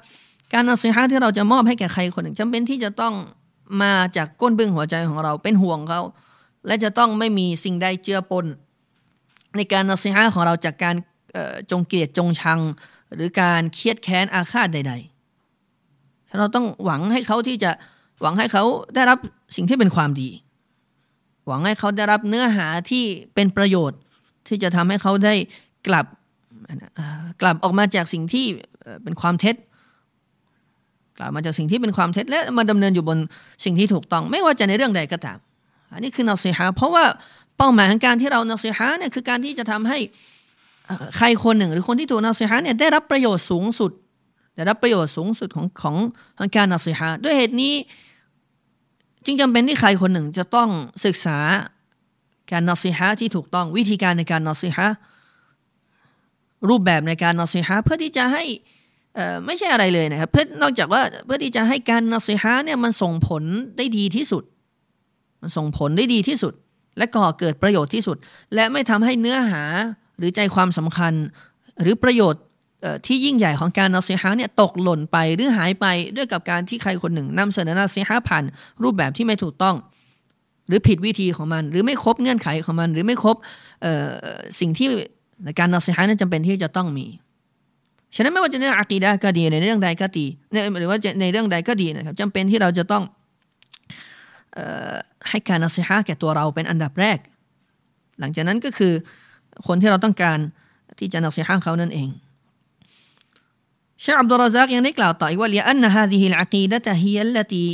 [0.54, 3.14] การนักสีฮะที่เราจะมอบให้แก่ใครคนหนึ่งจำเป็นที่จะต้อง
[3.82, 6.02] มาจากก้นบึ้งหัวใจของเราเป็นห่วงเขา
[6.68, 8.46] และจะต้องไม่มีสิ่งใดเจือปน
[9.58, 10.96] ในการนักสีฮะของเราจากการ
[11.72, 12.60] จงเกลียดจงชัง
[13.16, 17.72] หรือการเครียดแค้นอาฆาตใดๆเราต้องหวังให้เขาที่จะ
[18.22, 18.64] หวังให้เขา
[18.96, 19.18] ได้รับ
[19.56, 20.30] สิ่งที่เป็นความดี
[21.48, 23.04] หวังให้เขาได้รับเนื้อหาที่
[23.36, 24.00] เป็นประโยชน์
[24.48, 25.34] ที่จะทำให้เขาได้
[25.88, 26.06] กลับ
[27.42, 28.46] กลับออกมาจากสิ่งที่
[29.04, 29.56] เป็นความเท็จ
[31.18, 33.18] กลับมาจากสิ่งที่เป็นความเท็จและมาดำเนินอยู่บน
[33.66, 35.38] สิ่งที่ถูกต้อง ไม่ว่าจะในเรื่องใดก็ตาม
[35.94, 37.04] อันนี้คือนาซีฮาเพราะว่า
[37.58, 40.00] เป้าหมายของการที่เรานาซีฮาเนี่ยคือการที่จะทำให้
[41.18, 43.92] ใครคนหนึ่ง หรือคนที่ถูกนัสิฮะเนี่ยได้รับประโยชน์สูงสุด
[44.56, 45.96] ได้รับประโยชน์สูงสุดของของ
[46.38, 47.74] ของการนัสิฮะด้วยเหตุนี้
[49.26, 50.70] จึงจำเป็นที่ใครคนหนึ่งจะต้อง
[51.06, 51.38] ศึกษา
[52.52, 54.88] การนัสิฮะที่ถูกต้องวิธีการในการนัสิฮะ
[56.70, 58.44] รูปแบบในการนัสิฮะเพื่อที่จะให้
[59.46, 63.44] ไม่ใช่อะไรเลยนะครับเพื่อนอกจากว่าเพื่อที่จะให้การนัสิฮะเนี่ยมันส่งผล
[63.78, 64.44] ได้ดีที่สุด
[65.42, 66.54] มันส่งผลได้ดีที่สุด
[66.98, 68.18] และก่อเกิดประโยชน์ที่สุด
[68.54, 69.64] และไม่ทำให้เนื้อหา
[70.22, 71.14] หรือใจความสำคัญ
[71.82, 72.44] หรือประโยชน์
[73.06, 75.86] ที่ยิ่งใหญ่ของการนาซีฮะเนี่ยตกหล่นไปหรือหายไป
[76.18, 78.44] ด้วยกับการที่ใครคนหนึ่งนำเสนอนาซีฮะผ่าน
[78.84, 79.76] รูปแบบที่ไม่ถูกต้อง
[80.68, 83.36] หรือผิดวิธีของมัน หรือไม่ครบเงื่อนไขของมัน หรือไม่ครบ
[84.60, 84.88] สิ่งที่
[85.44, 87.08] ในการนาซีฮะนั้นจำเป็นที่จะต้องมี
[88.16, 90.26] ฉะนั้นไม่ว่าจะในอักีดะก็ดีในเรื่องใดก็ดี
[90.80, 93.04] หรือว่าในเรื่องใดก็ดีนะครับจำเป็นที่เราจะต้อง
[95.30, 97.18] ให้การนาซีฮะแก่ตัวเราเป็นอันดับแรก
[98.20, 98.94] หลังจากนั้นก็คือ
[99.67, 100.39] คนที่เราต้องการ
[100.99, 102.09] ที่จะนักสิฮะเขานั่นเอง
[104.03, 107.67] ชาอับดุลรซักยังได้กล่าวต่ออีกว่าเลียอันฮะดิฮิลอะกีดะตะฮียัลลตี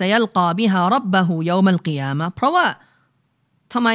[0.00, 2.66] سيلقى بها ربه يوم القيامة เพราะว่า
[3.72, 3.88] ทำไม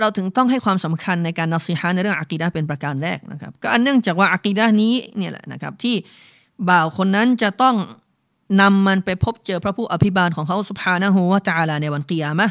[0.00, 5.94] เราถึงต้องให้ความสำคัญในการนัสิฮะในเรื่องอะกีดะเป็นประการแรกนะครับก็อันเนื่องจากว่าอะกีดะนี้เนี่ยแหละนะครับที่
[6.68, 7.76] บ่าวคนนั้นจะต้อง
[8.60, 12.50] นำมันไปพบเจอพระผู้อภิบาลของเขาสุภานะฮูวะตาลาในวันกิยามะว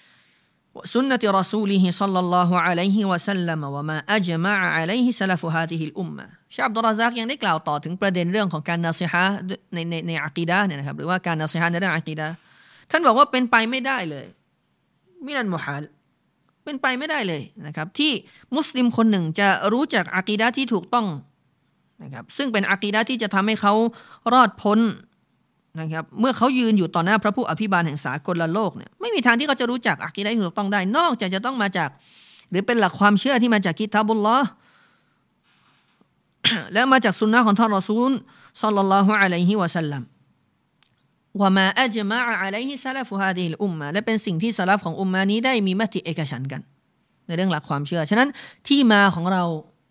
[0.76, 9.24] وسنة رسوله صلى الله عليه وسلم وما أجمع عليه سلف هذه الأمة ชาอับดุลราซักยังได้กล่าวต่อถึงประเด็นเรื่องของการนาซิฮะ
[9.74, 12.26] ในในในอักีดะเนี่ยนะครับหรือว่าการนาซิฮะในเรื่องอักีดะ
[12.90, 14.26] ท่านบอกว่าเป็นไปไม่ได้เลย
[15.24, 15.84] มินันมุฮัล
[16.64, 18.12] เป็นไปไม่ได้เลยนะครับ ที่
[18.56, 21.06] มุสลิมคนหนึ่งจะรู้จักอักีดะที่ถูกต้อง
[22.02, 23.74] นะครับซึ่งเป็นอักีดะที่จะทำให้เขา
[24.32, 24.78] รอดพ้น
[25.79, 31.89] นะครับเมื่อเขายืนอยู่ต่อหน้าพระผู้อภิบาลแห่งสากลโลกเนี่ยไม่มีทางที่เขาจะรู้จักอักีดที่ถูกต้องได้ นอกจากจะต้องมาจาก
[32.49, 34.47] หรือเป็นหลักความเชื่อที่มาจากกิตาบุลลอฮ์
[36.73, 38.11] และมาจากสุนนะของท่านรอซูล
[38.61, 40.03] สัลลัลลอฮุอะลัยฮิวะสัลลัม
[41.39, 46.61] ว่ามาอัจมาอะลัยฮิซาลฟุฮาดีลอุมมะและเป็นสิ่งที่สลับของอุมมานี้ได้มีมติเอกฉันกัน
[47.27, 48.29] ในเรื่องหลักความเชื่อ ฉะนั้น
[48.67, 49.43] ที่มาของเรา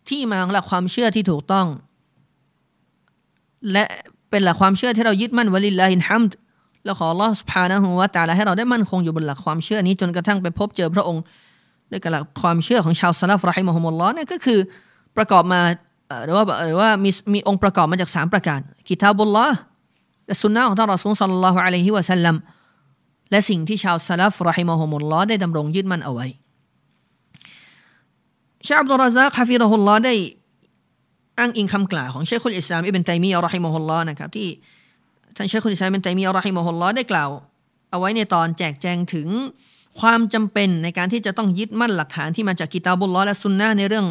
[0.09, 1.67] ที่มาของหลักความเชื่อที่ถูกต้อง
[3.73, 3.85] และ
[4.31, 6.35] เป็นหลักความเชื่อที่เรายึดมั่นวะลิลลาฮินฮัมด์
[6.85, 11.23] แล้วขอลอสพานะฮูวะตาลาให้เราได้มั่นคงอยู่บนหลักความเชื่อนี้จนกระทั่งไปพบเจอพระองค์
[11.91, 14.59] ด้วยกับหลักความเชื่อของชาวซาลาฟ رحمهم الله เนี่ยก็คือ
[15.17, 15.61] ประกอบมา
[16.25, 19.57] หรือว่าหรือว่ามีมีองค์ประกอบมาจาก 3 ประการكتاب الله
[20.27, 22.37] และสุนนะของท่านรอซูลصلى الله عليه وسلم
[23.31, 26.27] และสิ่งที่ชาวซาลาฟ رحمهم الله ได้ดำรงยึดมั่นเอาไว้
[28.67, 30.15] ชัยคฺอับดุลรอซซาก حفظه اللهได้
[31.39, 34.49] อ้างอิงคำกล่าวของเชคุลอิสลามอิบนตัยมียะ رحمه الله นะครับที่
[35.37, 37.31] ท่านเชคุลอิสลามอิบนตัยมียะ رحمه الله ได้กล่าว
[37.91, 39.29] เอาไว้ในตอนแจกแจงถึง
[40.01, 44.07] ความจำเป็นในการที่จะต้องยึดมั่นหลักฐานที่มาจากกิตาบุลลอและซุนนะในเรื่อง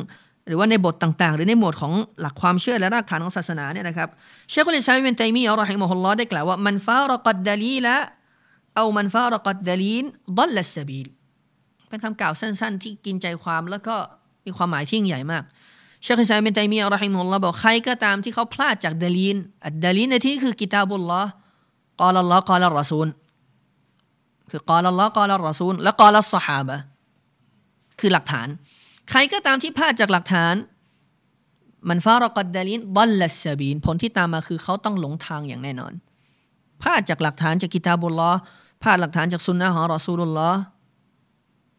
[0.47, 4.09] หรือว่าในบทต่างๆ หรือในหมวดของหลักความเชื่อและรากฐานของศาสนาเนี่ยนะครับ
[4.49, 7.95] เชคุลิซามิเบนไตมีอัลลอฮิมฮุลลอได้กล่าวว่ามันฟารกัดดลีละ
[8.75, 10.03] เอามันฟารกัดดลีน
[10.37, 11.07] ดัลลัสบีล
[11.89, 13.95] เป็นคำกล่าวสั้น ๆ ที่กินใจความแล้วก็
[14.45, 15.43] มีความหมายที่ยิ่งใหญ่มาก
[16.03, 21.29] เชคุลิซามิเบนไตมีอัลลอฮิมุลลอฮ์บอกใครก็ตามที่เขาพลาดจากดลีนอัดดลีนในที่คือกิตาบุลลอฮ์
[22.01, 23.07] กาลลอฮ์กาลรอซูล
[24.51, 26.77] คือกาลลอฮ์กาลรอซูลและกาลสฮาบะ
[27.99, 28.47] คือหลักฐาน
[29.09, 30.55] ใครก็ตามที่พลาดจากหลักฐาน
[31.89, 35.93] มันฟารกัดดาลินบัลลัสบีนผลที่ตามมาคือเขาต้องหลงทางอย่างแน่นอน
[36.81, 38.31] พลาดจากหลักฐานจากกิตาบุลลอ
[38.81, 40.59] พลาดหลักฐานจากสุนนะของรอซูลุลลอฮ์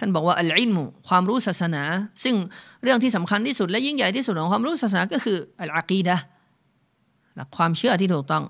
[0.00, 1.82] ท่านบอกว่าอัลอิลมุความรู้ศาสนา
[2.24, 2.34] ซึ่ง
[2.82, 6.16] เรื่องที่สำคัญที่สุดและยิ่งใหญ่ที่สุดของความรู้ศาสนาก็คืออัลอากีดะ
[7.36, 8.44] หลักความเชื่อที่ถูกต้อง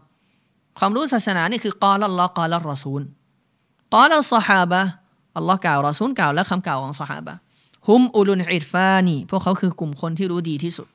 [0.78, 3.02] ความรู้ศาสนานี่คือกอลลอฮ์กอลรอซูล
[3.94, 4.82] กอลสฮาบะ
[5.36, 7.34] อัลลอฮ์กล่าวรอซูลกล่าวและคำกล่าวของสฮาบะ
[7.88, 10.88] ฮุมอุลุนอิฟานีพวกเขาคือกลุ่มคนที่รู้ดีที่สุด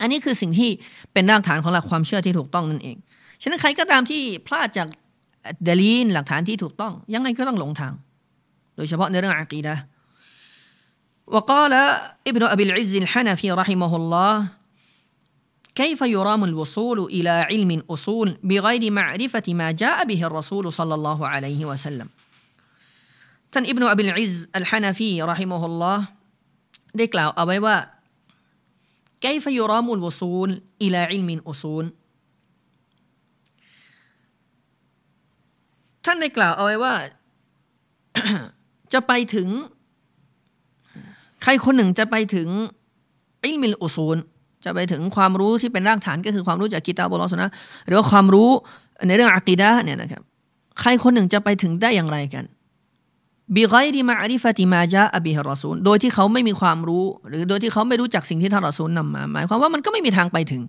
[0.00, 0.70] อันนี้คือสิ่งที่
[1.12, 2.96] เป็นรากฐานของหลักความเชื่อที่ถูกต้องนั่นเอง
[3.42, 4.88] ฉะนั้นใครก็ตามที่พลาดจาก
[5.66, 7.92] ดลีนหลักฐานที่ถูกต้อง ยังไงก็ต้องหลงทาง
[8.75, 9.75] โดยเฉพาะในเรื่องอากีดะ
[11.31, 11.73] وقال
[12.27, 14.47] ابن أبي العز الحنفي رحمه الله
[15.75, 21.65] كيف يرام الوصول إلى علم أصول بغير معرفة ما جاء به الرسول صلى الله عليه
[21.65, 22.07] وسلم
[23.53, 26.03] ท่านอิบนุอับิลอิซอัลฮานาฟีรอฮิมะฮุลลอฮ์
[26.97, 27.77] ได้กล่าวเอาไว้ว่า
[29.25, 30.49] كيف يرام الوصول
[30.83, 31.85] إلى علم أصول
[36.05, 36.93] ท่านได้กล่าวเอาไว้ว่า
[38.92, 39.48] จะไปถึง
[41.42, 42.48] ใครคนหนึ่งจะไปถึง
[43.42, 44.18] อิลมิลอุซูล
[44.64, 47.50] จะไปถึงความรู้ที่เป็นรากฐานก็คือความรู้จากกิตาบุลอสนะ
[47.86, 48.50] หรือว่าความรู้
[49.06, 50.22] ในเรื่องอักีดะเนี่ยนะครับ
[50.80, 52.44] ใครคนหนึ่งจะไปถึงได้อย่างไรกัน
[53.54, 60.62] บิไกดีมาอาริฟติมาจาอบิฮรอซูลโดยที่เขาไม่มีความรู้ หรือโดยที่เขาไม่รู้จักสิ่งที่ท่านรอซูลนำมา หมายความว่ามันก็ไม่มีทางไปถึง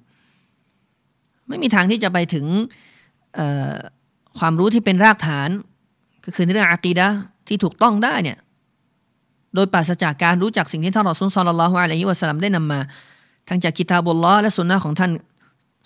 [1.47, 2.45] ไม่มีทางที่จะไปถึง
[4.39, 5.49] ความรู้ที่เป็นรากฐาน
[6.25, 7.07] ก็คือในเรื่องอากีดะ
[7.47, 8.37] ที่ถูกต้องได้เนี่ย
[9.55, 12.79] โดยปราศจากการรู้จักสิ่งที่ท่านรอซูลสัลลัลลอฮุอะลัยฮิวะสัลลัมได้นำมา
[13.49, 15.11] ทั้งจากกิตาบุลลอฮ์และสุนนะของท่าน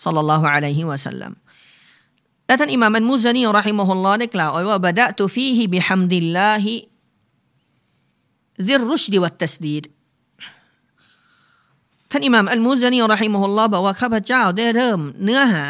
[0.04, 1.32] สัลลัลลอฮุอะลัยฮิวะสัลลัม
[2.48, 6.74] และท่านอิมามอันมุซานีรอฮิมะฮุลลอฮ์ได้กล่าวไว้ว่าบดะตุฟีฮิบิฮัมดิลลาฮิ
[8.68, 9.84] ซิรรุชดีวัตตัสดีด
[12.12, 15.64] ท่านอิมามอัลมุซานีرحمه اللهบอกว่าข้าพเจ้าได้เริ่มเนื้อหา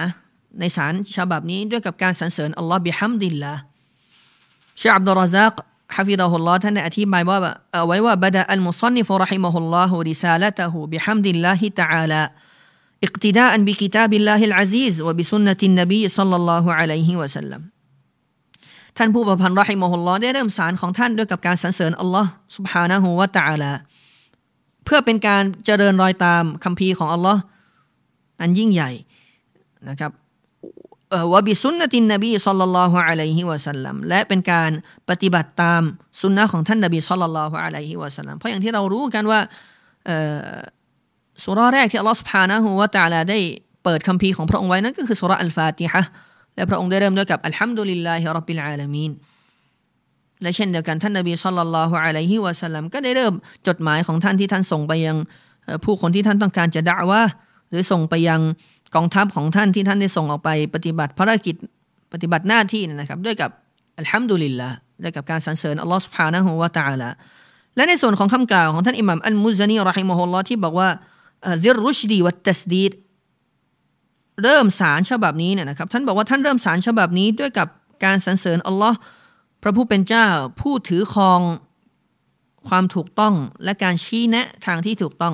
[0.59, 3.53] ในสารฉบับนี้ด้วยกับการสรรเสริญอัลลอฮ์บิฮัมดิลลา
[4.81, 5.55] ชาอับดุลรซัก
[5.96, 7.38] ฮะฟิดะฮุลลอฮ์ท่านได้อธิบายว่า
[7.72, 12.22] เอาไว้ว่าบดะอัลมุซันนิฟรอฮิมะฮุลลอฮ์ริซาลตะฮูบิฮัมดิลลาฮิตะอาลา
[13.06, 17.62] اقتداء بكتاب الله العزيز وبسنة النبي صلى الله عليه وسلم
[18.96, 23.72] ท่านผู้ประพันธ์รอฮิมะฮุลลอฮ์ได้เริ่มสารของท่านด้วยกับการสรรเสริญอัลลอฮ์ سبحانه และ تعالى
[24.84, 27.40] เพื่อเป็นการเจริญรอยตามคำพีของอัลลอฮ์
[28.40, 28.90] อันยิ่งใหญ่
[29.88, 30.12] นะครับ
[31.33, 34.71] وبسنة النبي صلى الله عليه وسلمและเป็นการ
[35.09, 35.81] ปฏิบัติตาม
[36.21, 39.39] สุนนะของท่านนบีصلى الله عليه وسلمเพราะอย่างที่เรารู้กันว่า
[41.43, 43.39] สุราแรกที่อัลลอฮฺسبحانه وتعالىได้
[43.83, 46.01] เปิดคัมภีร์ของพระองค์ไว้นั่นก็คือสุราอัลฟาติฮะ
[46.55, 49.11] และพระองค์ได้เริ่มด้วยกับالحمد لله رب العالمين
[50.41, 53.33] และเช่นเดียวกันท่านนบีสัลลัลลอฮุอะลัยฮิวะสัลลัมก็ได้เริ่ม
[53.67, 55.17] จดหมายของท่านที่ท่านส่งไปยัง
[55.83, 57.21] ผู้คนที่ท่านต้องการจะด่าว่า
[57.69, 58.41] หรือส่งไปยัง
[58.95, 61.55] กองทัพของท่านที่ท่านได้ส่งออกไปปฏิบัติภารกิจ
[62.13, 63.49] ปฏิบัติหน้าที่นะครับ ด้วยกับ
[63.97, 64.69] อัลฮัมดุลิลละ
[65.03, 67.09] ด้วยกับการสรรเสริญอัลลอฮฺสุบฮานะฮูวาตาละ
[67.75, 70.89] และในส่วนของคำกล่าวของท่านอิหมามอัลมุซานีรอฮิมฮุลลอที่บอกว่า
[71.63, 72.91] ดิรุชดีวัตตสดีด
[74.43, 77.67] เริ่มสารฉบับนี้เนี่ยนะครับท่านบอกว่าท่านเริ่มสารฉบับนี้ด้วยกับ
[78.05, 78.97] การสรรเสริญอัลลอฮ์
[79.63, 80.27] พระผู้เป็นเจ้า
[80.61, 81.41] ผู้ถือครอง
[82.67, 85.33] ความถูกต้องและการชี้แนะทางที่ถูกต้อง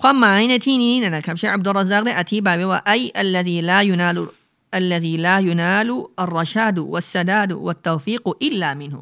[0.00, 9.00] ความหมายในที่นี้เนี่ยนะครับเชคอับดุลรซักได้อธิบายไว้ว่าأي الذي لا ينال الذي لا ينال الرشاد والسداد والتوفيق إلا منه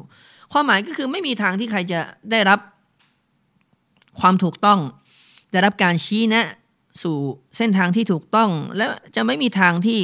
[0.51, 1.99] ความหมายก็คือไม่มีทางที่ใครจะ
[2.31, 2.59] ได้รับ
[4.19, 4.79] ความถูกต้อง
[5.51, 6.47] ได้รับการชี้แนะ
[7.03, 7.17] สู่
[7.57, 8.85] เส้นทางที่ถูกต้อง และ
[9.15, 9.99] จะไม่มีทางที่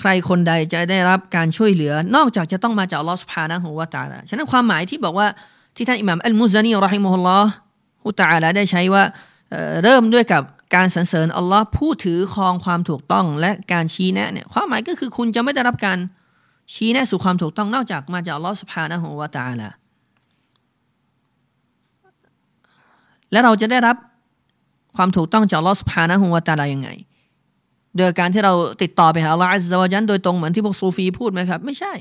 [0.00, 5.26] ใครคนใดจะได้รับการช่วยเหลือ นอกจากจะต้องมาจากลอสุภานะฮูวาตาลาฉะนั้นความหมายที่บอกว่า
[5.76, 7.50] ที่ท่านอิหม่ามอัลมุซานีรอฮิมุฮุลลอฮ์
[8.04, 9.04] ฮุตาลาได้ใช้ว่า
[9.82, 10.42] เริ่มด้วยกับ
[10.74, 15.98] การสรรเสริญอัลลอฮ์ผู้ถือครองความถูกต้องและการชี้แนะเนี่ยความหมายก็คือคุณจะไม่ได้รับการ
[16.74, 19.68] ชี้แนะสู่ความถูกต้องนอกจากมาจากอัลลอฮ์สุภานะฮุวาตาละ
[23.32, 23.96] และเราจะได้รับ
[24.96, 26.88] ความถูกต้องจากอัลลอฮ์سبحانه وتعالىยังไง
[27.96, 31.92] โดยการที่เราติดต่อไปหาอัลลอฮ์อัลลอฮ์จันโดยตรงเหมือนที่พวกซูฟีพูดไหมครับ ไม่ใช่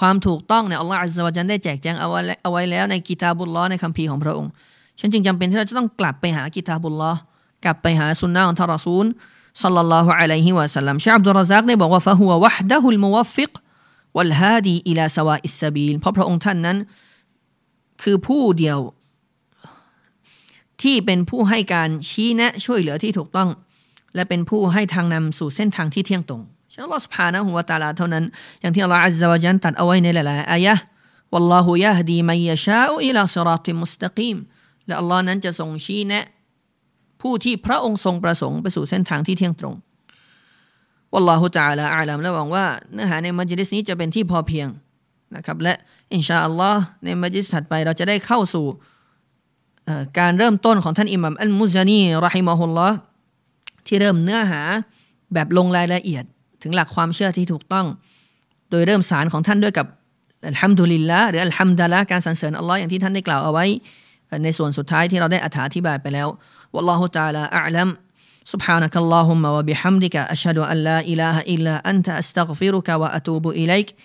[0.00, 4.50] ความถูกต้องเนี่ยอัลลอฮ์อัลลอฮ์จันได้แจกแจงเอาไว้เอาไว้แล้วในكتاب اللهในคัมภีร์ของพระองค์
[4.99, 7.19] ฉันจึงจำเป็นที่เราจะต้องกลับไปหากิตาบุลลอฮ์
[7.65, 9.05] กลับไปหาสุนนะของท่านรอซูล
[9.63, 13.51] สัลลัลลอฮุอะลัยฮิวะสัลลัมชาอับดุลรซักได้บอกว่าฟะฮุวะวะฮดะฮุลมุวฟิก
[14.15, 16.77] วัลฮาดีอิลาสวาอิสซาบีลเพราะพระองค์ท่านนั้น
[18.01, 18.79] คือผู้เดียว
[20.81, 23.49] ที่เป็นผู้ให้การชี้แนะช่วยเหลือที่ถูกต้อง
[24.15, 26.41] และเป็นผู้ให้ทางนำสู่เส้นทางที่เที่ยงตรง
[26.73, 28.23] ฉะนั้นอัลลอฮฺสุภานะฮุวาตาลาเท่านั้น
[28.61, 30.75] อย่างที่อัลลอฮฺอัลลอฮฺจันตัดเอาไว้ในหลายๆอายะ
[31.33, 34.37] والله يهدي من يشاء إلى صراط مستقيم
[34.86, 36.24] และอัลลอฮ์นั้นจะทรงชี้แนะ
[37.20, 39.74] ผู้ที่พระองค์ทรงประสงค์ไปสู่เส้นทางที่เที่ยงตรง
[41.12, 44.68] วัลลอฮุจาลาอาลัมและหวังว่าเนื้อหาในมัจลิสนี้จะเป็นที่พอเพียง
[45.36, 45.74] นะครับ และ
[46.14, 48.66] อินชาอัลลอฮ์ในมัจลิสถัดไปเราจะได้เข้าสู่
[50.18, 52.96] การเริ่มต้นของท่านอิหมัมอัลมุซานีรอฮิมะฮุลลอฮ์
[53.86, 54.62] ที่เริ่มเนื้อหา
[55.34, 56.24] แบบลงรายละเอียด
[56.62, 57.86] ถึงหลักความเชื่อที่ถูกต้อง
[58.70, 59.86] โดยเริ่มสารของท่านด้วยกับ
[60.48, 63.66] อัลฮัมดุลิลละหรืออัลฮัมดะละการสรรเสริญอัลลอฮ์อย่างที่ท่านได้กล่าวเอาไว้
[64.43, 66.29] ในส่วนสุดท้ายที่เราได้อธิบายไปแล้ว
[66.73, 67.97] والله تعالى أعلم
[68.43, 73.95] سبحانك اللهم وبحمدك أشهد أن لا إله إلا أنت أستغفرك وأتوب إليك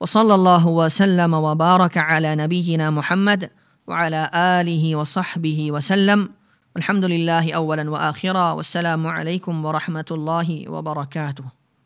[0.00, 3.50] وصلى الله وسلم وبارك على نبينا محمد
[3.86, 6.28] وعلى آله وصحبه وسلم
[6.74, 11.57] والحمد لله أولا وآخرا والسلام عليكم ورحمة الله وبركاته